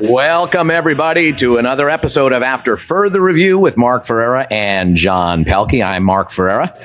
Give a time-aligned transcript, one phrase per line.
[0.00, 5.84] Welcome, everybody, to another episode of After Further Review with Mark Ferrera and John Pelkey.
[5.84, 6.76] I'm Mark Ferrera,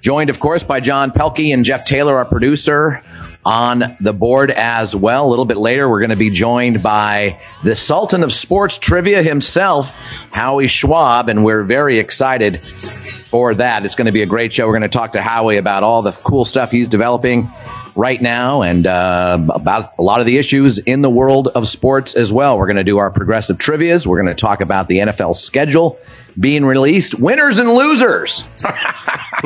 [0.00, 3.02] joined, of course, by John Pelkey and Jeff Taylor, our producer,
[3.46, 5.24] on the board as well.
[5.24, 9.22] A little bit later, we're going to be joined by the Sultan of Sports Trivia
[9.22, 9.96] himself,
[10.32, 13.84] Howie Schwab, and we're very excited for that.
[13.84, 14.66] It's going to be a great show.
[14.66, 17.48] We're going to talk to Howie about all the cool stuff he's developing
[17.96, 22.14] right now and uh, about a lot of the issues in the world of sports
[22.14, 22.58] as well.
[22.58, 24.06] We're going to do our progressive trivias.
[24.06, 25.98] We're going to talk about the NFL schedule
[26.38, 28.46] being released, winners and losers.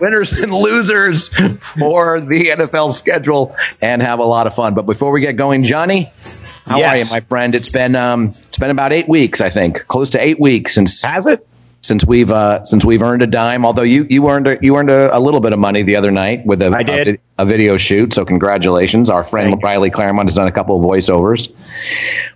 [0.00, 4.74] winners and losers for the NFL schedule and have a lot of fun.
[4.74, 6.12] But before we get going, Johnny,
[6.66, 6.94] how Yes.
[6.94, 7.54] are you, my friend?
[7.54, 11.02] It's been um, it's been about eight weeks, I think, close to eight weeks since
[11.02, 11.46] Has it?
[11.84, 13.66] Since we've uh, since we've earned a dime.
[13.66, 16.10] Although you you earned a, you earned a, a little bit of money the other
[16.10, 17.20] night with a, I did.
[17.38, 18.14] a, a video shoot.
[18.14, 19.62] So congratulations, our friend Thank.
[19.62, 21.52] Riley Claremont has done a couple of voiceovers.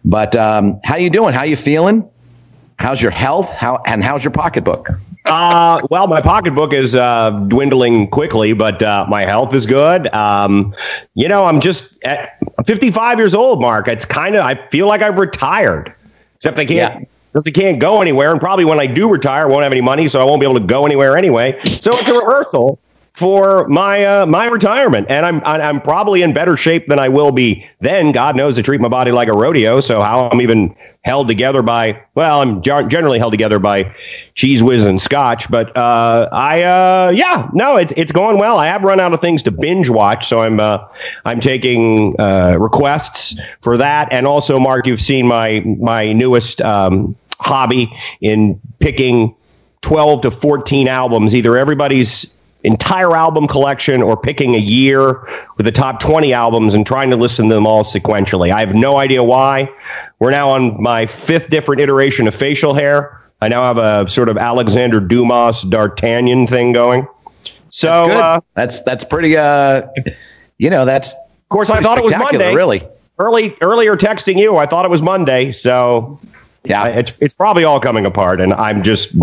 [0.04, 1.32] But um, how you doing?
[1.32, 2.08] How you feeling?
[2.78, 3.54] How's your health?
[3.54, 4.90] How and how's your pocketbook?
[5.24, 10.12] Uh, well, my pocketbook is uh, dwindling quickly, but uh, my health is good.
[10.14, 10.74] Um,
[11.14, 13.88] you know, I'm just at, I'm 55 years old, Mark.
[13.88, 15.92] It's kind of I feel like I've retired,
[16.36, 17.00] except I can't.
[17.00, 17.06] Yeah.
[17.38, 19.80] Except I can't go anywhere, and probably when I do retire, I won't have any
[19.80, 21.58] money, so I won't be able to go anywhere anyway.
[21.80, 22.80] So it's a rehearsal
[23.18, 27.32] for my uh, my retirement, and I'm I'm probably in better shape than I will
[27.32, 28.12] be then.
[28.12, 31.62] God knows I treat my body like a rodeo, so how I'm even held together
[31.62, 33.92] by well, I'm generally held together by
[34.36, 38.58] Cheez Whiz and scotch, but uh, I uh, yeah, no, it's it's going well.
[38.58, 40.78] I have run out of things to binge watch, so I'm uh,
[41.24, 47.16] I'm taking uh, requests for that, and also Mark, you've seen my my newest um,
[47.40, 49.34] hobby in picking
[49.82, 55.72] 12 to 14 albums, either everybody's entire album collection or picking a year with the
[55.72, 58.52] top 20 albums and trying to listen to them all sequentially.
[58.52, 59.70] I have no idea why.
[60.18, 63.22] We're now on my fifth different iteration of facial hair.
[63.40, 67.06] I now have a sort of Alexander Dumas D'Artagnan thing going.
[67.70, 69.36] So, That's uh, that's that's pretty.
[69.36, 69.82] Uh,
[70.56, 72.54] you know, that's of course, I thought it was Monday.
[72.54, 72.82] Really?
[73.18, 75.52] early earlier texting you, I thought it was Monday.
[75.52, 76.18] So
[76.68, 76.86] Yeah.
[76.86, 79.14] It's it's probably all coming apart, and I'm just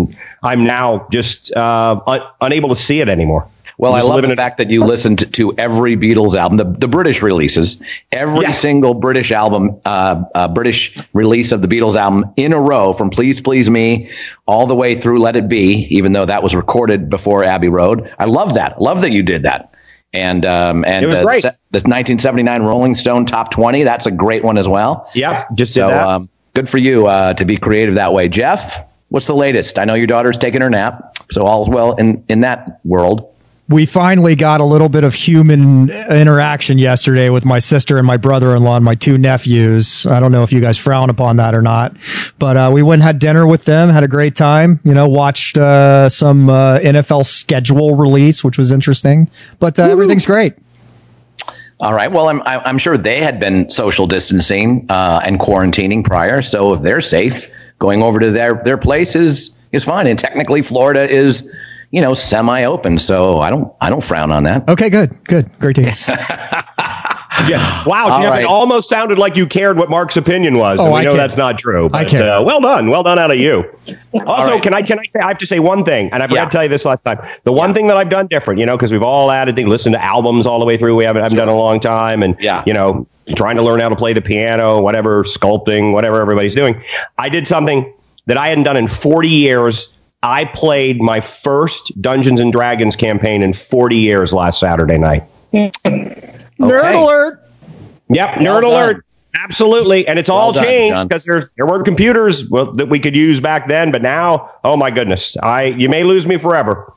[0.42, 3.46] I'm now just uh, un- unable to see it anymore.
[3.78, 6.88] Well, I love the in- fact that you listened to every Beatles album, the, the
[6.88, 7.78] British releases,
[8.10, 8.58] every Yes.
[8.58, 13.10] single British album, uh, uh, British release of the Beatles album in a row from
[13.10, 14.10] Please Please Me
[14.46, 18.10] all the way through Let It Be, even though that was recorded before Abbey Road.
[18.18, 18.80] I love that.
[18.80, 19.74] Love that you did that.
[20.14, 21.42] And um, and It was the, great.
[21.42, 25.10] the 1979 Rolling Stone Top 20, that's a great one as well.
[25.14, 28.28] Yep, just So um, good for you uh, to be creative that way.
[28.28, 29.78] Jeff, what's the latest?
[29.78, 33.30] I know your daughter's taking her nap, so all's well in, in that world.
[33.68, 38.16] we finally got a little bit of human interaction yesterday with my sister and my
[38.16, 40.06] brother-in-law and my two nephews.
[40.06, 41.94] I don't know if you guys frown upon that or not,
[42.38, 44.80] but uh, we went and had dinner with them, had a great time.
[44.82, 49.28] You know, watched uh, some uh, NFL schedule release, which was interesting.
[49.58, 50.54] But uh, everything's great.
[51.78, 52.10] All right.
[52.10, 56.80] Well, I'm I'm sure they had been social distancing uh, and quarantining prior, so if
[56.80, 60.06] they're safe, going over to their their place is is fine.
[60.06, 61.46] And technically, Florida is
[61.90, 64.66] you know semi open, so I don't I don't frown on that.
[64.68, 66.64] Okay, good, good, great to hear.
[67.48, 67.84] Yeah.
[67.84, 68.42] Wow, All Jeff, right.
[68.42, 70.78] it almost sounded like you cared what Mark's opinion was.
[70.80, 71.16] and Oh, we I know care.
[71.18, 71.86] that's not true.
[71.92, 72.32] I But, care.
[72.36, 72.88] Uh, well done.
[72.90, 73.64] Well done out of you.
[74.26, 74.62] Also, right.
[74.62, 76.44] can I can I say I have to say one thing, and I forgot Yeah.
[76.46, 77.18] to tell you this last time.
[77.44, 79.94] The one thing that I've done different, you know, because we've all added things, listened
[79.94, 80.96] to albums all the way through.
[80.96, 82.62] We haven't, haven't done in a long time, and Yeah.
[82.66, 86.82] you know, trying to learn how to play the piano, whatever, sculpting, whatever everybody's doing.
[87.18, 87.92] I did something
[88.24, 89.92] that I hadn't done in 40 years.
[90.22, 95.24] I played my first Dungeons and Dragons campaign in 40 years last Saturday night.
[96.58, 97.42] Nerd alert!
[98.08, 98.72] Yep, nerd Well done.
[98.72, 99.06] alert.
[99.38, 103.14] Absolutely, and it's all done, changed because there's there weren't computers well, that we could
[103.14, 106.92] use back then, but now, oh my goodness, I you may lose me forever.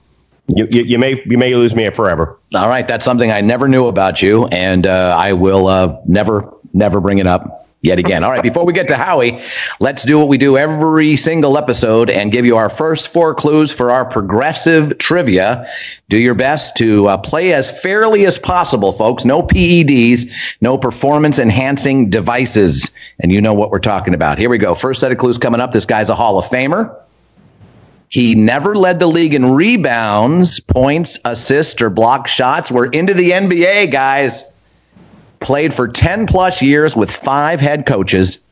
[0.47, 2.37] You, you, you may you may lose me forever.
[2.55, 6.53] All right, that's something I never knew about you, and uh, I will uh, never
[6.73, 8.23] never bring it up yet again.
[8.23, 9.41] All right, before we get to Howie,
[9.79, 13.71] let's do what we do every single episode and give you our first four clues
[13.71, 15.69] for our progressive trivia.
[16.09, 19.25] Do your best to uh, play as fairly as possible, folks.
[19.25, 20.31] No PEDs,
[20.61, 22.93] no performance enhancing devices.
[23.19, 24.37] And you know what we're talking about.
[24.37, 24.75] Here we go.
[24.75, 25.71] First set of clues coming up.
[25.71, 26.95] This guy's a Hall of Famer.
[28.09, 32.71] He never led the league in rebounds, points, assists, or block shots.
[32.71, 34.51] We're into the NBA, guys.
[35.39, 38.43] Played for 10 plus years with five head coaches.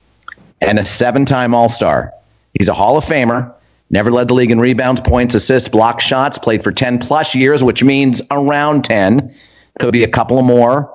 [0.62, 2.12] and a seven time All Star.
[2.58, 3.54] He's a Hall of Famer.
[3.90, 6.38] Never led the league in rebounds, points, assists, block shots.
[6.38, 9.34] Played for 10 plus years, which means around 10.
[9.80, 10.92] Could be a couple of more.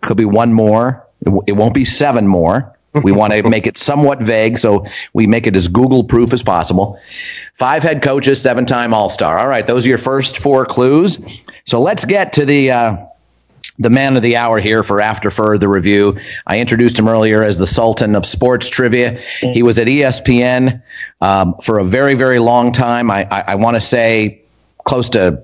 [0.00, 1.06] Could be one more.
[1.46, 2.74] It won't be seven more.
[3.04, 6.42] We want to make it somewhat vague, so we make it as Google proof as
[6.42, 6.98] possible.
[7.54, 9.38] Five head coaches, seven time All Star.
[9.38, 11.24] All right, those are your first four clues.
[11.66, 12.70] So let's get to the.
[12.70, 12.96] Uh,
[13.78, 16.18] the man of the hour here for After Further Review.
[16.46, 19.22] I introduced him earlier as the Sultan of Sports Trivia.
[19.40, 20.82] He was at ESPN
[21.20, 23.10] um, for a very, very long time.
[23.10, 24.42] I, I, I want to say
[24.84, 25.42] close to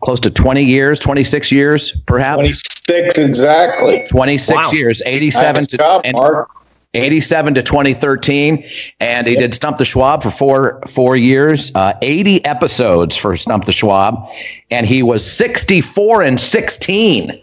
[0.00, 2.62] close to 20 years, 26 years, perhaps.
[2.84, 4.04] 26 exactly.
[4.08, 4.70] 26 wow.
[4.70, 6.16] years, 87 to job, and,
[6.96, 8.64] 87 to 2013,
[9.00, 13.64] and he did Stump the Schwab for four four years, uh, 80 episodes for Stump
[13.64, 14.28] the Schwab,
[14.70, 17.40] and he was 64 and 16.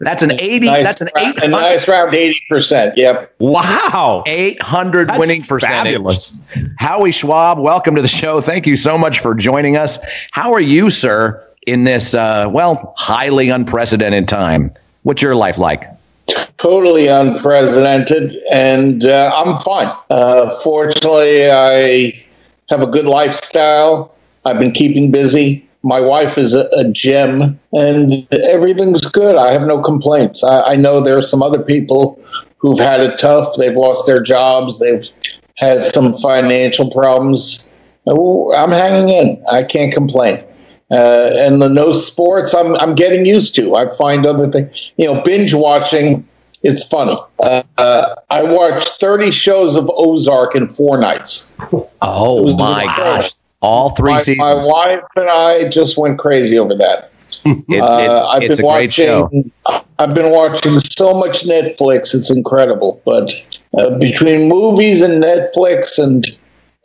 [0.00, 0.66] That's an 80.
[0.66, 1.42] Nice, that's an 800.
[1.42, 2.92] A nice round 80%.
[2.96, 3.34] Yep.
[3.40, 4.22] Wow.
[4.26, 5.94] 800 that's winning percentage.
[5.94, 6.38] Fabulous.
[6.78, 8.40] Howie Schwab, welcome to the show.
[8.40, 9.98] Thank you so much for joining us.
[10.30, 14.72] How are you, sir, in this, uh, well, highly unprecedented time?
[15.02, 15.82] What's your life like?
[16.58, 19.96] Totally unprecedented, and uh, I'm fine.
[20.10, 22.24] Uh, fortunately, I
[22.68, 24.14] have a good lifestyle.
[24.44, 25.64] I've been keeping busy.
[25.82, 29.36] My wife is a, a gem, and everything's good.
[29.36, 30.42] I have no complaints.
[30.42, 32.22] I, I know there are some other people
[32.58, 33.56] who've had it tough.
[33.56, 34.80] They've lost their jobs.
[34.80, 35.04] They've
[35.54, 37.68] had some financial problems.
[38.06, 39.44] I'm hanging in.
[39.50, 40.42] I can't complain.
[40.90, 43.74] Uh, and the no sports, I'm I'm getting used to.
[43.74, 46.26] I find other things, you know, binge watching
[46.62, 47.16] is funny.
[47.40, 51.52] Uh, uh, I watched 30 shows of Ozark in four nights.
[52.02, 53.30] Oh my gosh!
[53.60, 54.66] All three my, seasons.
[54.66, 57.12] My wife and I just went crazy over that.
[57.44, 59.84] it, it, uh, I've it's been a watching, great show.
[59.98, 63.00] I've been watching so much Netflix; it's incredible.
[63.04, 63.32] But
[63.78, 66.26] uh, between movies and Netflix and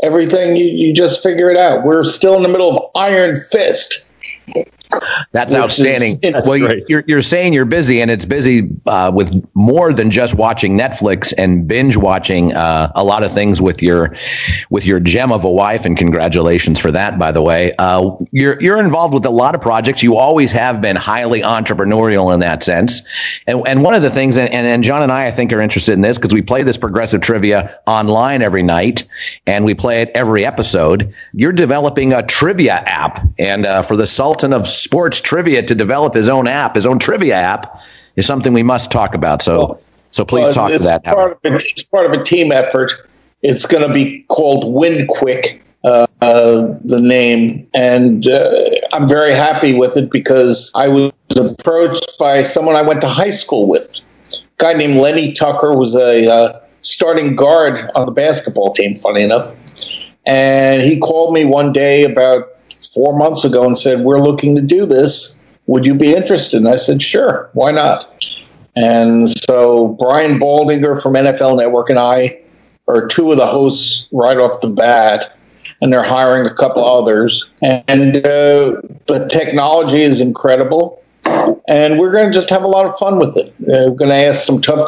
[0.01, 1.83] everything, you, you just figure it out.
[1.83, 4.11] We're still in the middle of Iron Fist.
[5.31, 6.19] That's outstanding.
[6.23, 10.35] Is, well, you're, you're saying you're busy, and it's busy uh, with more than just
[10.35, 14.15] watching Netflix and binge watching uh, a lot of things with your
[14.69, 15.85] with your gem of a wife.
[15.85, 17.73] And congratulations for that, by the way.
[17.77, 20.03] Uh, you're you're involved with a lot of projects.
[20.03, 23.01] You always have been highly entrepreneurial in that sense.
[23.47, 25.93] And, and one of the things, and, and John and I, I think, are interested
[25.93, 29.07] in this because we play this progressive trivia online every night,
[29.45, 31.13] and we play it every episode.
[31.33, 36.13] You're developing a trivia app, and uh, for the Sultan of sports trivia to develop
[36.13, 37.79] his own app, his own trivia app,
[38.17, 39.41] is something we must talk about.
[39.41, 39.79] So,
[40.11, 41.03] so please well, talk to that.
[41.05, 42.93] Part of it, it's part of a team effort.
[43.41, 48.49] It's going to be called WinQuick, uh, uh, the name, and uh,
[48.91, 53.31] I'm very happy with it because I was approached by someone I went to high
[53.31, 53.99] school with.
[54.31, 58.95] A guy named Lenny Tucker was a uh, starting guard on the basketball team.
[58.95, 59.53] Funny enough,
[60.25, 62.52] and he called me one day about
[62.87, 65.41] four months ago and said, We're looking to do this.
[65.67, 66.57] Would you be interested?
[66.57, 68.09] And I said, Sure, why not?
[68.75, 72.39] And so Brian Baldinger from NFL Network and I
[72.87, 75.37] are two of the hosts right off the bat,
[75.81, 77.49] and they're hiring a couple others.
[77.61, 81.01] And uh, the technology is incredible,
[81.67, 83.49] and we're going to just have a lot of fun with it.
[83.61, 84.85] Uh, we're going to ask some tough.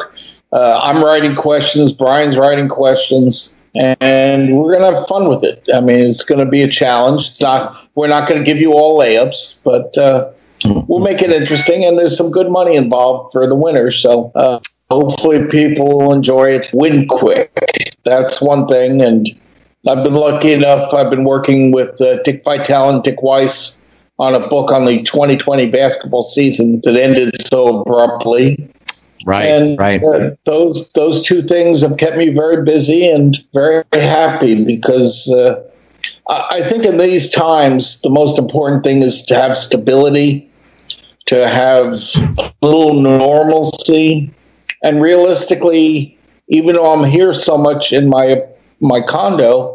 [0.52, 1.92] Uh, I'm writing questions.
[1.92, 5.64] Brian's writing questions and we're going to have fun with it.
[5.74, 7.30] I mean, it's going to be a challenge.
[7.30, 7.88] It's not.
[7.96, 10.32] We're not going to give you all layups, but uh,
[10.88, 11.84] we'll make it interesting.
[11.84, 14.02] And there's some good money involved for the winners.
[14.02, 14.60] So uh,
[14.90, 16.70] hopefully, people will enjoy it.
[16.74, 17.52] Win quick.
[18.04, 19.02] That's one thing.
[19.02, 19.28] And
[19.88, 20.94] I've been lucky enough.
[20.94, 23.82] I've been working with uh, Dick Vitale and Dick Weiss
[24.18, 28.72] on a book on the 2020 basketball season that ended so abruptly.
[29.26, 30.04] Right, and right.
[30.04, 35.64] Uh, those those two things have kept me very busy and very happy because uh,
[36.30, 40.48] I, I think in these times the most important thing is to have stability,
[41.26, 44.32] to have a little normalcy,
[44.84, 46.16] and realistically,
[46.50, 48.44] even though I'm here so much in my
[48.80, 49.74] my condo,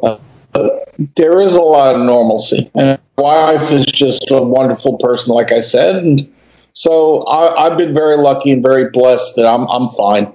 [0.54, 0.68] uh,
[1.16, 2.70] there is a lot of normalcy.
[2.76, 6.32] And my wife is just a wonderful person, like I said, and
[6.72, 10.32] so I, have been very lucky and very blessed that I'm I'm fine,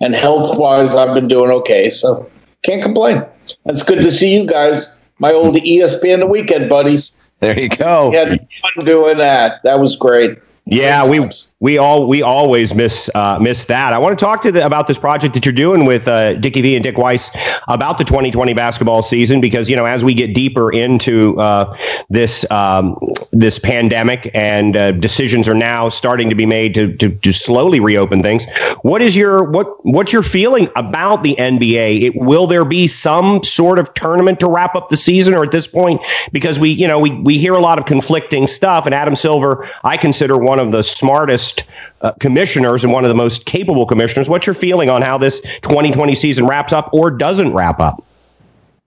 [0.00, 1.90] and health wise I've been doing okay.
[1.90, 2.30] So
[2.62, 3.24] can't complain.
[3.66, 7.12] It's good to see you guys, my old ESPN the weekend buddies.
[7.40, 8.12] There you go.
[8.12, 9.62] Had fun doing that.
[9.62, 10.38] That was great.
[10.70, 13.92] Yeah, we we all we always miss uh, miss that.
[13.92, 16.62] I want to talk to the, about this project that you're doing with uh, Dickie
[16.62, 17.28] V and Dick Weiss
[17.66, 21.76] about the 2020 basketball season because you know as we get deeper into uh,
[22.08, 22.96] this um,
[23.32, 27.80] this pandemic and uh, decisions are now starting to be made to, to to slowly
[27.80, 28.46] reopen things.
[28.82, 32.02] What is your what what's your feeling about the NBA?
[32.02, 35.50] It, will there be some sort of tournament to wrap up the season, or at
[35.50, 36.00] this point
[36.30, 39.68] because we you know we we hear a lot of conflicting stuff, and Adam Silver
[39.82, 41.64] I consider one of the smartest
[42.02, 44.28] uh, commissioners and one of the most capable commissioners.
[44.28, 48.04] What's your feeling on how this 2020 season wraps up or doesn't wrap up?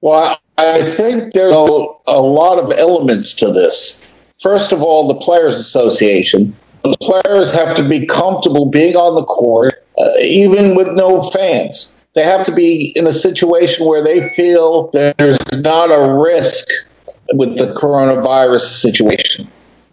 [0.02, 4.02] Well, I think there's a lot of elements to this.
[4.40, 6.56] First of all, the Players Association.
[6.84, 11.94] The players have to be comfortable being on the court, uh, even with no fans.
[12.14, 16.68] They have to be in a situation where they feel there's not a risk
[17.34, 19.48] with the coronavirus situation.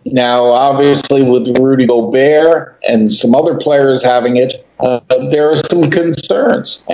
[0.07, 5.90] Now, obviously, with Rudy Gobert and some other players having it, uh, there are some
[5.90, 6.85] concerns.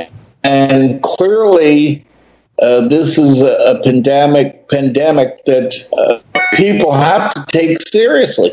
[0.42, 2.04] And clearly,
[2.60, 8.52] uh, this is a, a, pandemic pandemic that uh, people have to take seriously.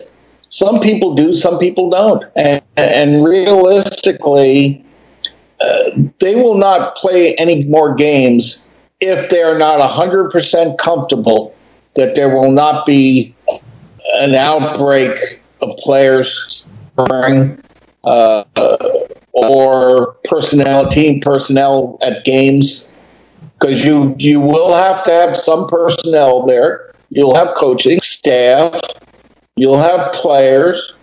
[0.50, 2.24] Some people do, some people don't.
[2.36, 4.86] And, and realistically,
[5.62, 8.68] uh, they will not play any more games
[9.00, 11.56] if they are not 100% comfortable
[11.96, 13.36] that there will not be
[14.16, 16.68] an outbreak of players
[16.98, 18.44] uh,
[19.32, 22.92] or personnel, team personnel at games,
[23.60, 26.94] because you you will have to have some personnel there.
[27.10, 28.80] You'll have coaching staff.
[29.56, 30.94] You'll have players.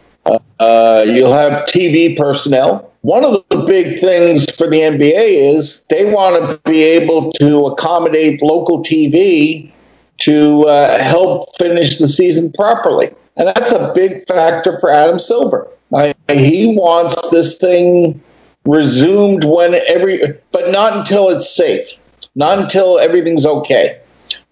[0.58, 2.92] Uh, you'll have TV personnel.
[3.02, 7.66] One of the big things for the NBA is they want to be able to
[7.66, 9.72] accommodate local TV
[10.20, 13.08] to uh, help finish the season properly.
[13.36, 15.68] And that's a big factor for Adam Silver.
[15.94, 18.22] I, he wants this thing
[18.64, 20.20] resumed when every,
[20.52, 21.88] but not until it's safe,
[22.34, 24.00] not until everything's okay.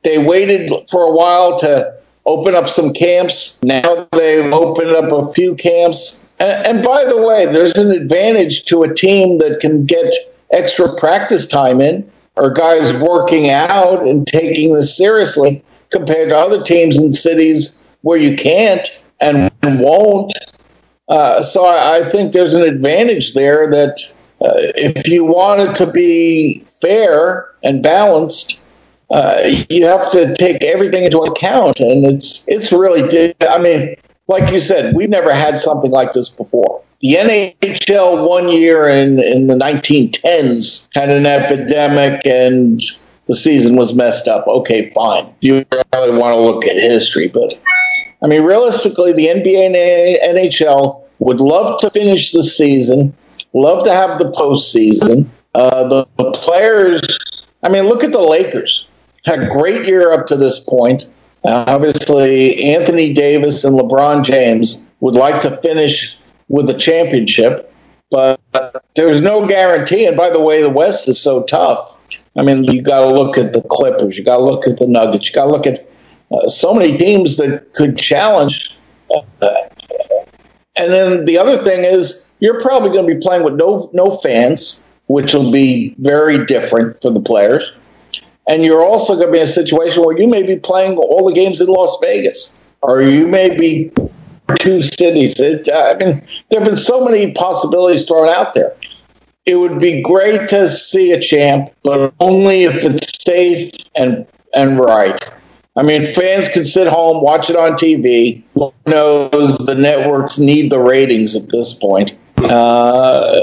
[0.03, 1.95] They waited for a while to
[2.25, 3.59] open up some camps.
[3.63, 6.25] Now they've opened up a few camps.
[6.41, 10.13] And, and by the way, there's an advantage to a team that can get
[10.51, 16.63] extra practice time in or guys working out and taking this seriously compared to other
[16.63, 20.33] teams and cities where you can't and won't.
[21.09, 23.99] Uh, so I, I, think there's an advantage there that
[24.43, 28.61] uh, if you want it to be fair and balanced,
[29.11, 29.41] uh,
[29.71, 33.35] you have to take everything into account, and it's it's really.
[33.41, 36.83] I mean, like you said, we've never had something like this before.
[37.01, 42.83] The NHL one year in, in the 1910s had an epidemic and
[43.29, 44.47] the season was messed up.
[44.49, 45.33] Okay, fine.
[45.41, 45.65] You
[45.95, 47.55] really want to look at history, but
[48.23, 53.15] I mean, realistically, the NBA and NHL would love to finish the season,
[53.53, 55.29] love to have the postseason.
[55.55, 57.01] Uh, the, the players,
[57.63, 58.87] I mean, look at the Lakers.
[59.25, 61.05] Had a great year up to this point.
[61.45, 66.18] Uh, obviously, Anthony Davis and LeBron James would like to finish
[66.49, 67.73] with a championship,
[68.11, 68.41] but
[68.95, 70.07] there's no guarantee.
[70.07, 71.95] And by the way, the West is so tough.
[72.37, 74.87] I mean, you got to look at the Clippers, you got to look at the
[74.87, 75.89] Nuggets, you got to look at
[76.31, 78.77] uh, so many teams that could challenge.
[79.43, 79.51] Uh,
[80.77, 84.11] and then the other thing is, you're probably going to be playing with no no
[84.11, 87.73] fans, which will be very different for the players.
[88.47, 91.29] And you're also going to be in a situation where you may be playing all
[91.29, 93.91] the games in Las Vegas, or you may be
[94.57, 95.39] two cities.
[95.39, 98.75] It, I mean, there have been so many possibilities thrown out there.
[99.47, 104.79] It would be great to see a champ, but only if it's safe and and
[104.79, 105.23] right.
[105.77, 108.43] I mean, fans can sit home, watch it on TV.
[108.55, 112.17] Lord knows the networks need the ratings at this point.
[112.39, 113.41] Uh,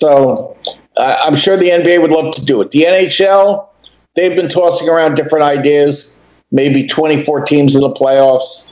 [0.00, 0.56] so
[0.96, 2.72] I'm sure the NBA would love to do it.
[2.72, 3.68] The NHL,
[4.16, 6.16] they've been tossing around different ideas.
[6.50, 8.71] Maybe 24 teams in the playoffs.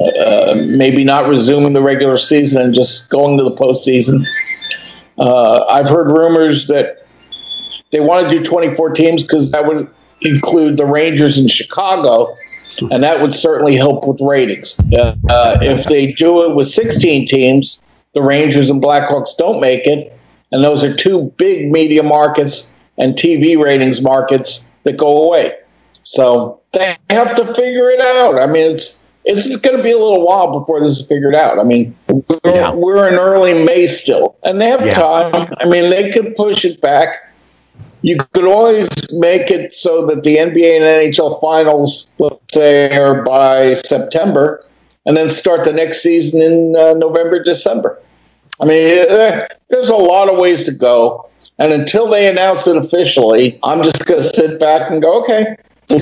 [0.00, 4.24] Uh, maybe not resuming the regular season and just going to the postseason.
[5.18, 6.98] Uh, I've heard rumors that
[7.90, 9.88] they want to do 24 teams because that would
[10.20, 12.32] include the Rangers in Chicago,
[12.92, 14.78] and that would certainly help with ratings.
[14.78, 17.80] Uh, if they do it with 16 teams,
[18.14, 20.16] the Rangers and Blackhawks don't make it,
[20.52, 25.54] and those are two big media markets and TV ratings markets that go away.
[26.04, 28.38] So they have to figure it out.
[28.38, 31.58] I mean, it's it's going to be a little while before this is figured out.
[31.58, 32.72] I mean, we're, yeah.
[32.72, 34.94] we're in early May still, and they have yeah.
[34.94, 35.54] time.
[35.58, 37.14] I mean, they could push it back.
[38.00, 43.22] You could always make it so that the NBA and NHL finals, let's say, are
[43.22, 44.62] by September,
[45.04, 48.00] and then start the next season in uh, November, December.
[48.62, 51.28] I mean, uh, there's a lot of ways to go.
[51.58, 55.56] And until they announce it officially, I'm just going to sit back and go, okay.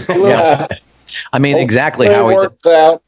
[0.09, 0.67] Yeah.
[1.33, 3.03] I mean, exactly how it works out.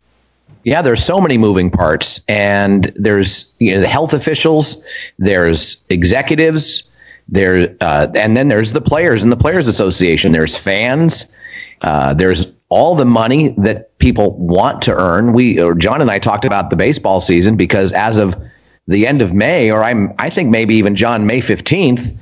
[0.64, 4.82] Yeah, there's so many moving parts, and there's you know the health officials,
[5.18, 6.88] there's executives,
[7.28, 10.32] there, uh, and then there's the players and the players association.
[10.32, 11.26] There's fans.
[11.82, 15.32] Uh, there's all the money that people want to earn.
[15.32, 18.36] We or John and I talked about the baseball season because as of
[18.88, 22.12] the end of May, or I'm I think maybe even John May fifteenth,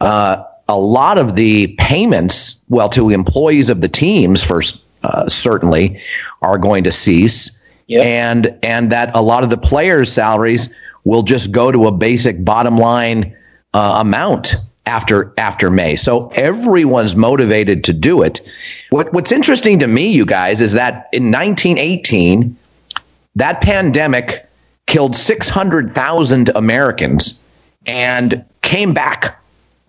[0.00, 6.00] uh, a lot of the payments, well, to employees of the teams first, uh, certainly,
[6.42, 8.04] are going to cease, yep.
[8.04, 12.44] and and that a lot of the players' salaries will just go to a basic
[12.44, 13.36] bottom line
[13.74, 14.54] uh, amount
[14.86, 15.96] after after May.
[15.96, 18.40] So everyone's motivated to do it.
[18.90, 22.56] What what's interesting to me, you guys, is that in 1918,
[23.36, 24.48] that pandemic
[24.86, 27.40] killed 600,000 Americans
[27.86, 29.40] and came back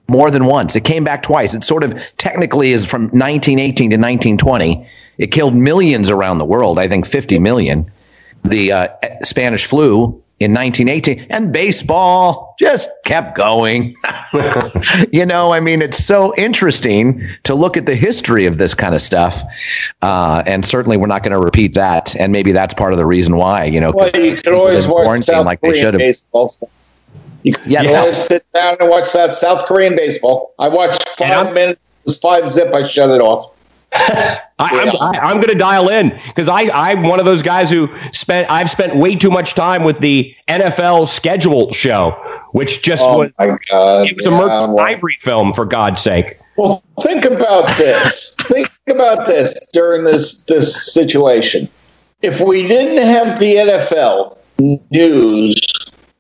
[0.08, 0.76] more than once.
[0.76, 1.54] It came back twice.
[1.54, 4.88] It sort of technically is from 1918 to 1920.
[5.18, 6.80] It killed millions around the world.
[6.80, 7.90] I think 50 million.
[8.44, 8.88] The uh,
[9.24, 13.96] Spanish flu in 1918 and baseball just kept going.
[15.12, 18.94] you know, I mean, it's so interesting to look at the history of this kind
[18.96, 19.42] of stuff.
[20.02, 22.16] Uh, and certainly we're not going to repeat that.
[22.18, 25.24] And maybe that's part of the reason why, you know, well, you can always watch
[25.24, 26.00] South like Korean they should have.
[26.00, 26.70] Baseball.
[27.44, 30.54] You can yeah, always sit down and watch that South Korean baseball.
[30.60, 32.74] I watched five minutes, it was five zip.
[32.74, 33.54] I shut it off.
[33.94, 38.50] I, am going to dial in because I I'm one of those guys who spent
[38.50, 42.12] I've spent way too much time with the NFL schedule show,
[42.52, 46.40] which just oh was it was yeah, a Merchant well, Ivory film for God's sake.
[46.58, 48.36] Well, think about this.
[48.42, 51.70] think about this during this this situation.
[52.22, 54.38] If we didn't have the NFL
[54.92, 55.62] news,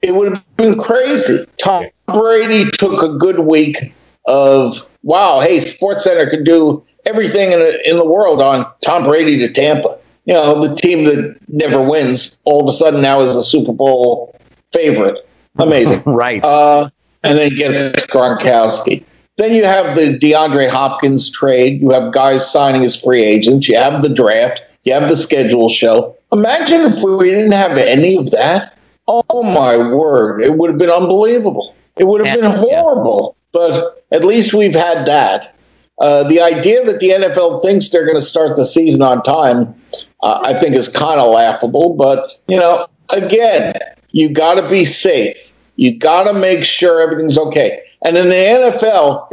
[0.01, 1.45] it would have been crazy.
[1.57, 3.93] Tom Brady took a good week
[4.27, 5.39] of wow.
[5.39, 9.51] Hey, Sports Center could do everything in, a, in the world on Tom Brady to
[9.51, 9.97] Tampa.
[10.25, 13.73] You know, the team that never wins all of a sudden now is a Super
[13.73, 14.35] Bowl
[14.71, 15.17] favorite.
[15.57, 16.01] Amazing.
[16.05, 16.43] right.
[16.43, 16.89] Uh,
[17.23, 17.73] and then get
[18.09, 19.03] Gronkowski.
[19.37, 21.81] Then you have the DeAndre Hopkins trade.
[21.81, 23.67] You have guys signing as free agents.
[23.67, 24.63] You have the draft.
[24.83, 26.15] You have the schedule show.
[26.31, 28.77] Imagine if we didn't have any of that.
[29.07, 30.41] Oh my word.
[30.41, 31.75] It would have been unbelievable.
[31.97, 33.35] It would have been horrible.
[33.51, 35.55] But at least we've had that.
[36.03, 39.73] Uh, the idea that the NFL thinks they're going to start the season on time,
[40.21, 41.93] uh, I think, is kind of laughable.
[41.93, 43.73] But you know, again,
[44.11, 45.37] you got to be safe.
[45.77, 47.81] You got to make sure everything's okay.
[48.03, 49.29] And in the NFL,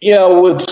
[0.00, 0.62] you know, with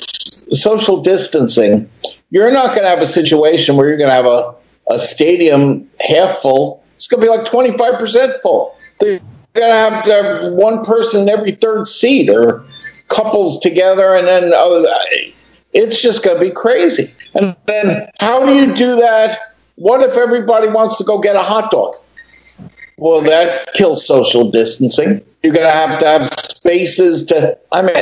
[0.54, 1.86] social distancing,
[2.30, 4.54] you're not going to have a situation where you're going to have a,
[4.88, 6.82] a stadium half full.
[6.94, 8.74] It's going to be like 25% full.
[9.00, 9.20] They're
[9.52, 12.64] going to have to have one person in every third seat or
[13.10, 14.82] couples together, and then oh,
[15.72, 17.12] it's just going to be crazy.
[17.35, 19.38] And then how do you do that?
[19.76, 21.94] What if everybody wants to go get a hot dog?
[22.98, 25.24] Well, that kills social distancing.
[25.42, 27.58] You're going to have to have spaces to.
[27.72, 27.96] I mean,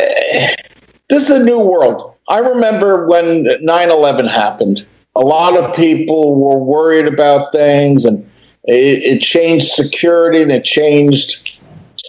[1.08, 2.14] this is a new world.
[2.28, 8.28] I remember when 9 11 happened, a lot of people were worried about things and
[8.64, 11.58] it, it changed security and it changed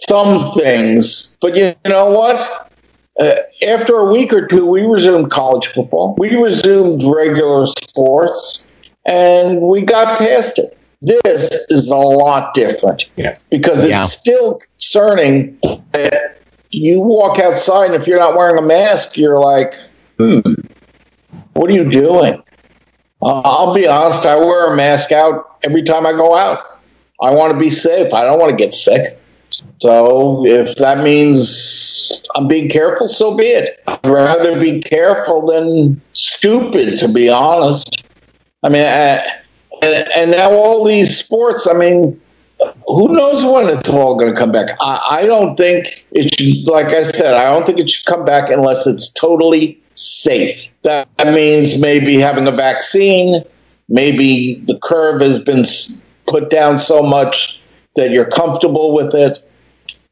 [0.08, 1.34] some things.
[1.40, 2.61] But you know what?
[3.20, 6.14] Uh, after a week or two, we resumed college football.
[6.16, 8.66] We resumed regular sports,
[9.04, 10.78] and we got past it.
[11.02, 13.36] This is a lot different yeah.
[13.50, 14.06] because it's yeah.
[14.06, 15.58] still concerning
[15.90, 19.74] that you walk outside, and if you're not wearing a mask, you're like,
[20.16, 20.40] hmm,
[21.52, 22.42] what are you doing?
[23.20, 26.60] Uh, I'll be honest, I wear a mask out every time I go out.
[27.20, 28.14] I want to be safe.
[28.14, 29.18] I don't want to get sick.
[29.78, 33.82] So if that means I'm being careful, so be it.
[33.86, 38.04] I'd rather be careful than stupid, to be honest.
[38.62, 39.22] I mean, I,
[39.82, 42.20] and, and now all these sports, I mean,
[42.86, 44.70] who knows when it's all going to come back?
[44.80, 48.24] I, I don't think it should, like I said, I don't think it should come
[48.24, 50.68] back unless it's totally safe.
[50.82, 53.42] That means maybe having a vaccine,
[53.88, 55.64] maybe the curve has been
[56.26, 57.51] put down so much
[57.94, 59.48] that you're comfortable with it.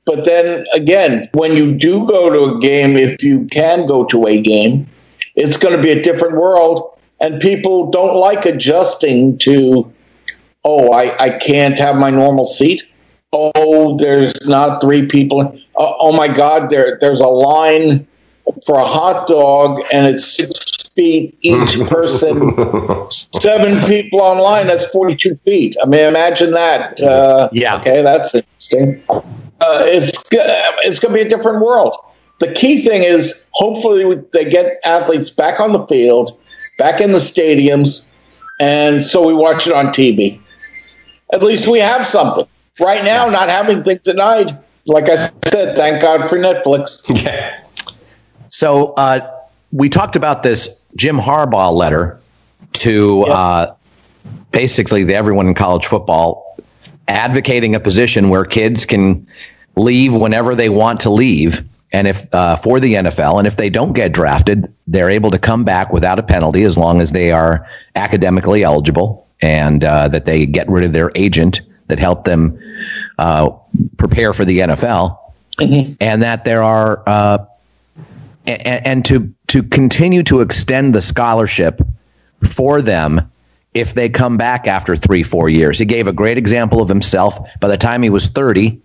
[0.06, 4.26] But then again, when you do go to a game, if you can go to
[4.26, 4.88] a game,
[5.36, 6.98] it's going to be a different world.
[7.20, 9.92] And people don't like adjusting to,
[10.64, 12.82] oh, I, I can't have my normal seat.
[13.32, 15.40] Oh, there's not three people.
[15.78, 18.06] Uh, oh my God, there there's a line
[18.66, 22.55] for a hot dog and it's six feet each person.
[23.11, 25.76] Seven people online, that's 42 feet.
[25.83, 27.00] I mean, imagine that.
[27.00, 27.76] Uh, Yeah.
[27.79, 29.03] Okay, that's interesting.
[29.09, 31.94] Uh, it's it's going to be a different world.
[32.38, 36.38] The key thing is hopefully they get athletes back on the field,
[36.79, 38.05] back in the stadiums,
[38.59, 40.40] and so we watch it on TV.
[41.33, 42.46] At least we have something.
[42.81, 45.16] Right now, not having things denied, like I
[45.48, 47.03] said, thank God for Netflix.
[47.22, 47.57] Yeah.
[48.48, 49.20] So uh,
[49.72, 52.18] we talked about this Jim Harbaugh letter
[52.74, 53.74] to uh,
[54.52, 56.56] basically the everyone in college football
[57.09, 59.26] advocating a position where kids can
[59.76, 61.68] leave whenever they want to leave.
[61.92, 65.38] And if uh, for the NFL, and if they don't get drafted, they're able to
[65.38, 70.24] come back without a penalty as long as they are academically eligible and uh, that
[70.24, 72.56] they get rid of their agent that helped them
[73.18, 73.50] uh,
[73.96, 75.18] prepare for the NFL,
[76.00, 77.38] and that there are uh,
[78.46, 81.81] and, and to to continue to extend the scholarship
[82.42, 83.31] for them
[83.74, 85.79] if they come back after three four years.
[85.79, 87.38] He gave a great example of himself.
[87.61, 88.81] By the time he was thirty,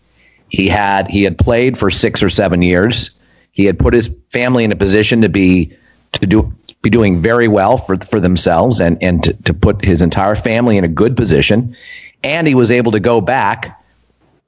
[0.50, 3.12] he had he had played for six or seven years.
[3.52, 5.76] He had put his family in a position to be
[6.13, 10.02] to do be doing very well for for themselves and and to, to put his
[10.02, 11.76] entire family in a good position.
[12.24, 13.82] And he was able to go back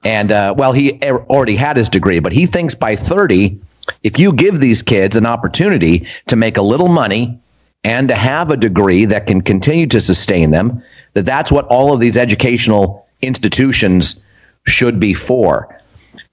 [0.04, 3.60] and uh, well, he already had his degree, but he thinks by 30,
[4.02, 7.38] if you give these kids an opportunity to make a little money
[7.84, 10.82] and to have a degree that can continue to sustain them,
[11.14, 14.22] that that's what all of these educational institutions
[14.66, 15.74] should be for.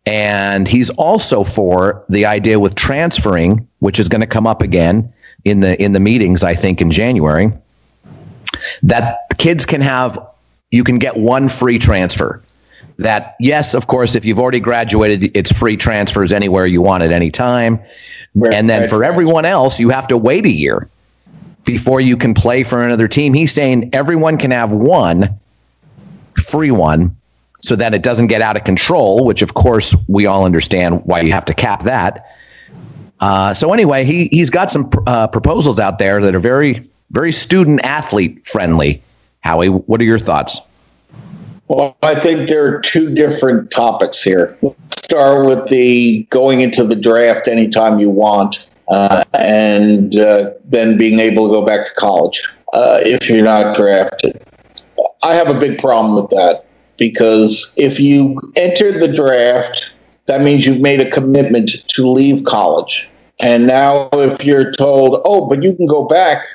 [0.06, 5.12] And he's also for the idea with transferring, which is going to come up again
[5.44, 7.52] in the in the meetings, I think, in January,
[8.84, 10.20] that kids can have
[10.72, 12.44] you can get one free transfer
[12.98, 17.12] that yes, of course, if you've already graduated, it's free transfers anywhere you want at
[17.12, 17.80] any time.
[18.52, 20.90] and then for everyone else, you have to wait a year
[21.64, 23.34] before you can play for another team.
[23.34, 25.40] He's saying everyone can have one
[26.36, 27.16] free one
[27.64, 31.22] so that it doesn't get out of control, which of course we all understand why
[31.22, 32.30] you have to cap that.
[33.20, 37.32] Uh, so anyway, he he's got some uh, proposals out there that are very very
[37.32, 39.02] student athlete friendly.
[39.40, 40.60] Howie, what are your thoughts?
[41.68, 44.58] Well, I think there are two different topics here.
[44.98, 51.20] Start with the going into the draft anytime you want, uh, and uh, then being
[51.20, 54.42] able to go back to college uh, if you're not drafted.
[55.24, 56.66] I have a big problem with that
[56.98, 59.90] because if you enter the draft,
[60.28, 63.10] that means you've made a commitment to leave college.
[63.42, 66.46] And now, if you're told, oh, but you can go back,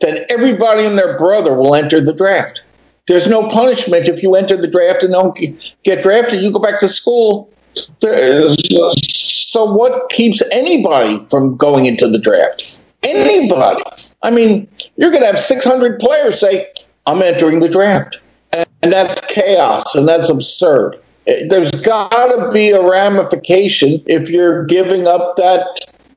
[0.00, 2.62] then everybody and their brother will enter the draft.
[3.10, 5.36] There's no punishment if you enter the draft and don't
[5.82, 6.44] get drafted.
[6.44, 7.52] You go back to school.
[8.00, 12.80] So, what keeps anybody from going into the draft?
[13.02, 13.82] Anybody.
[14.22, 16.68] I mean, you're going to have 600 players say,
[17.08, 18.16] I'm entering the draft.
[18.52, 21.02] And that's chaos and that's absurd.
[21.26, 25.66] There's got to be a ramification if you're giving up that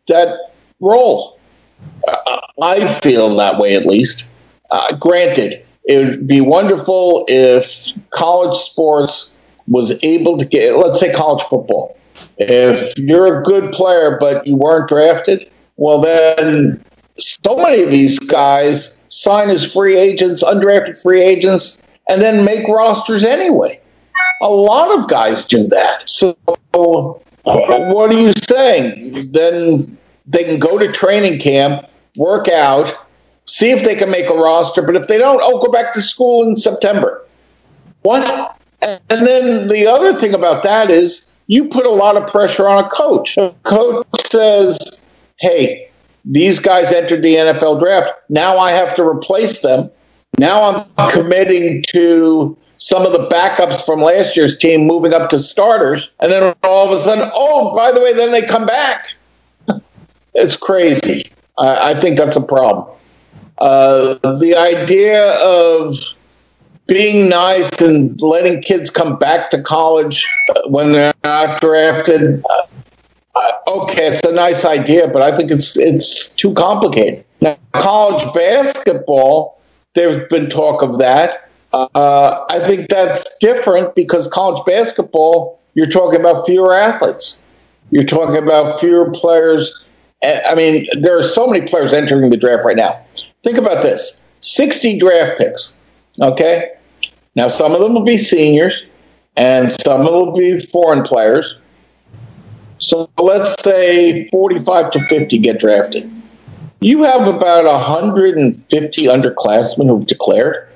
[0.10, 1.39] that role.
[2.62, 4.27] I feel that way at least.
[4.69, 9.32] Uh, granted, it would be wonderful if college sports
[9.67, 11.98] was able to get, let's say college football.
[12.38, 16.84] If you're a good player but you weren't drafted, well, then
[17.15, 22.67] so many of these guys sign as free agents, undrafted free agents, and then make
[22.67, 23.80] rosters anyway.
[24.41, 26.10] A lot of guys do that.
[26.10, 26.36] So,
[26.74, 29.32] what are you saying?
[29.32, 31.86] Then they can go to training camp,
[32.17, 32.93] work out,
[33.45, 34.82] see if they can make a roster.
[34.82, 37.25] But if they don't, oh, go back to school in September.
[38.01, 38.60] What?
[38.82, 42.84] And then the other thing about that is you put a lot of pressure on
[42.84, 43.38] a coach.
[43.38, 45.06] A coach says,
[45.39, 45.89] hey,
[46.25, 48.12] these guys entered the NFL draft.
[48.29, 49.89] Now I have to replace them.
[50.38, 55.39] Now I'm committing to some of the backups from last year's team moving up to
[55.39, 56.12] starters.
[56.19, 59.13] And then all of a sudden, oh, by the way, then they come back.
[60.34, 61.23] it's crazy.
[61.58, 62.88] I, I, think that's a problem.
[63.63, 65.95] Uh, the idea of
[66.86, 70.28] being nice and letting kids come back to college
[70.65, 72.43] when they're not drafted.
[72.43, 77.23] Uh, okay, it's a nice idea, but I think it's it's too complicated.
[77.39, 79.62] Now, college basketball,
[79.93, 81.49] there's been talk of that.
[81.71, 87.41] Uh, I think that's different because college basketball, you're talking about fewer athletes.
[87.91, 89.73] You're talking about fewer players.
[90.23, 92.99] I mean, there are so many players entering the draft right now.
[93.43, 95.75] Think about this 60 draft picks.
[96.21, 96.71] Okay.
[97.36, 98.83] Now, some of them will be seniors
[99.36, 101.57] and some of them will be foreign players.
[102.77, 106.09] So let's say 45 to 50 get drafted.
[106.81, 110.67] you have about 150 underclassmen who've declared.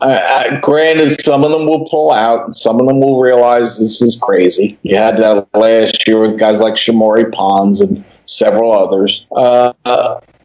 [0.00, 4.00] Uh, granted, some of them will pull out, and some of them will realize this
[4.00, 4.78] is crazy.
[4.82, 9.26] You had that last year with guys like Shamorie Ponds and several others.
[9.34, 9.72] Uh,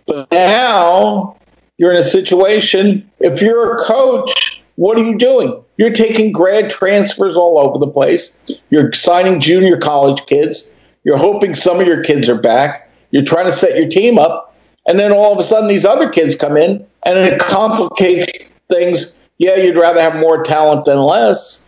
[0.07, 1.37] but now
[1.77, 5.63] you're in a situation, if you're a coach, what are you doing?
[5.77, 8.37] You're taking grad transfers all over the place.
[8.69, 10.69] You're signing junior college kids.
[11.03, 12.89] You're hoping some of your kids are back.
[13.11, 14.55] You're trying to set your team up.
[14.87, 19.17] And then all of a sudden, these other kids come in and it complicates things.
[19.37, 21.63] Yeah, you'd rather have more talent than less,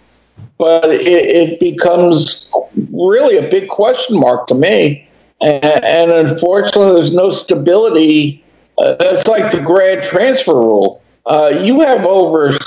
[0.58, 2.50] but it, it becomes
[2.94, 5.07] really a big question mark to me.
[5.42, 8.44] And, and unfortunately, there's no stability.
[8.78, 8.96] Uh,
[9.28, 11.02] like the grad transfer rule.
[11.26, 12.58] Uh, you have over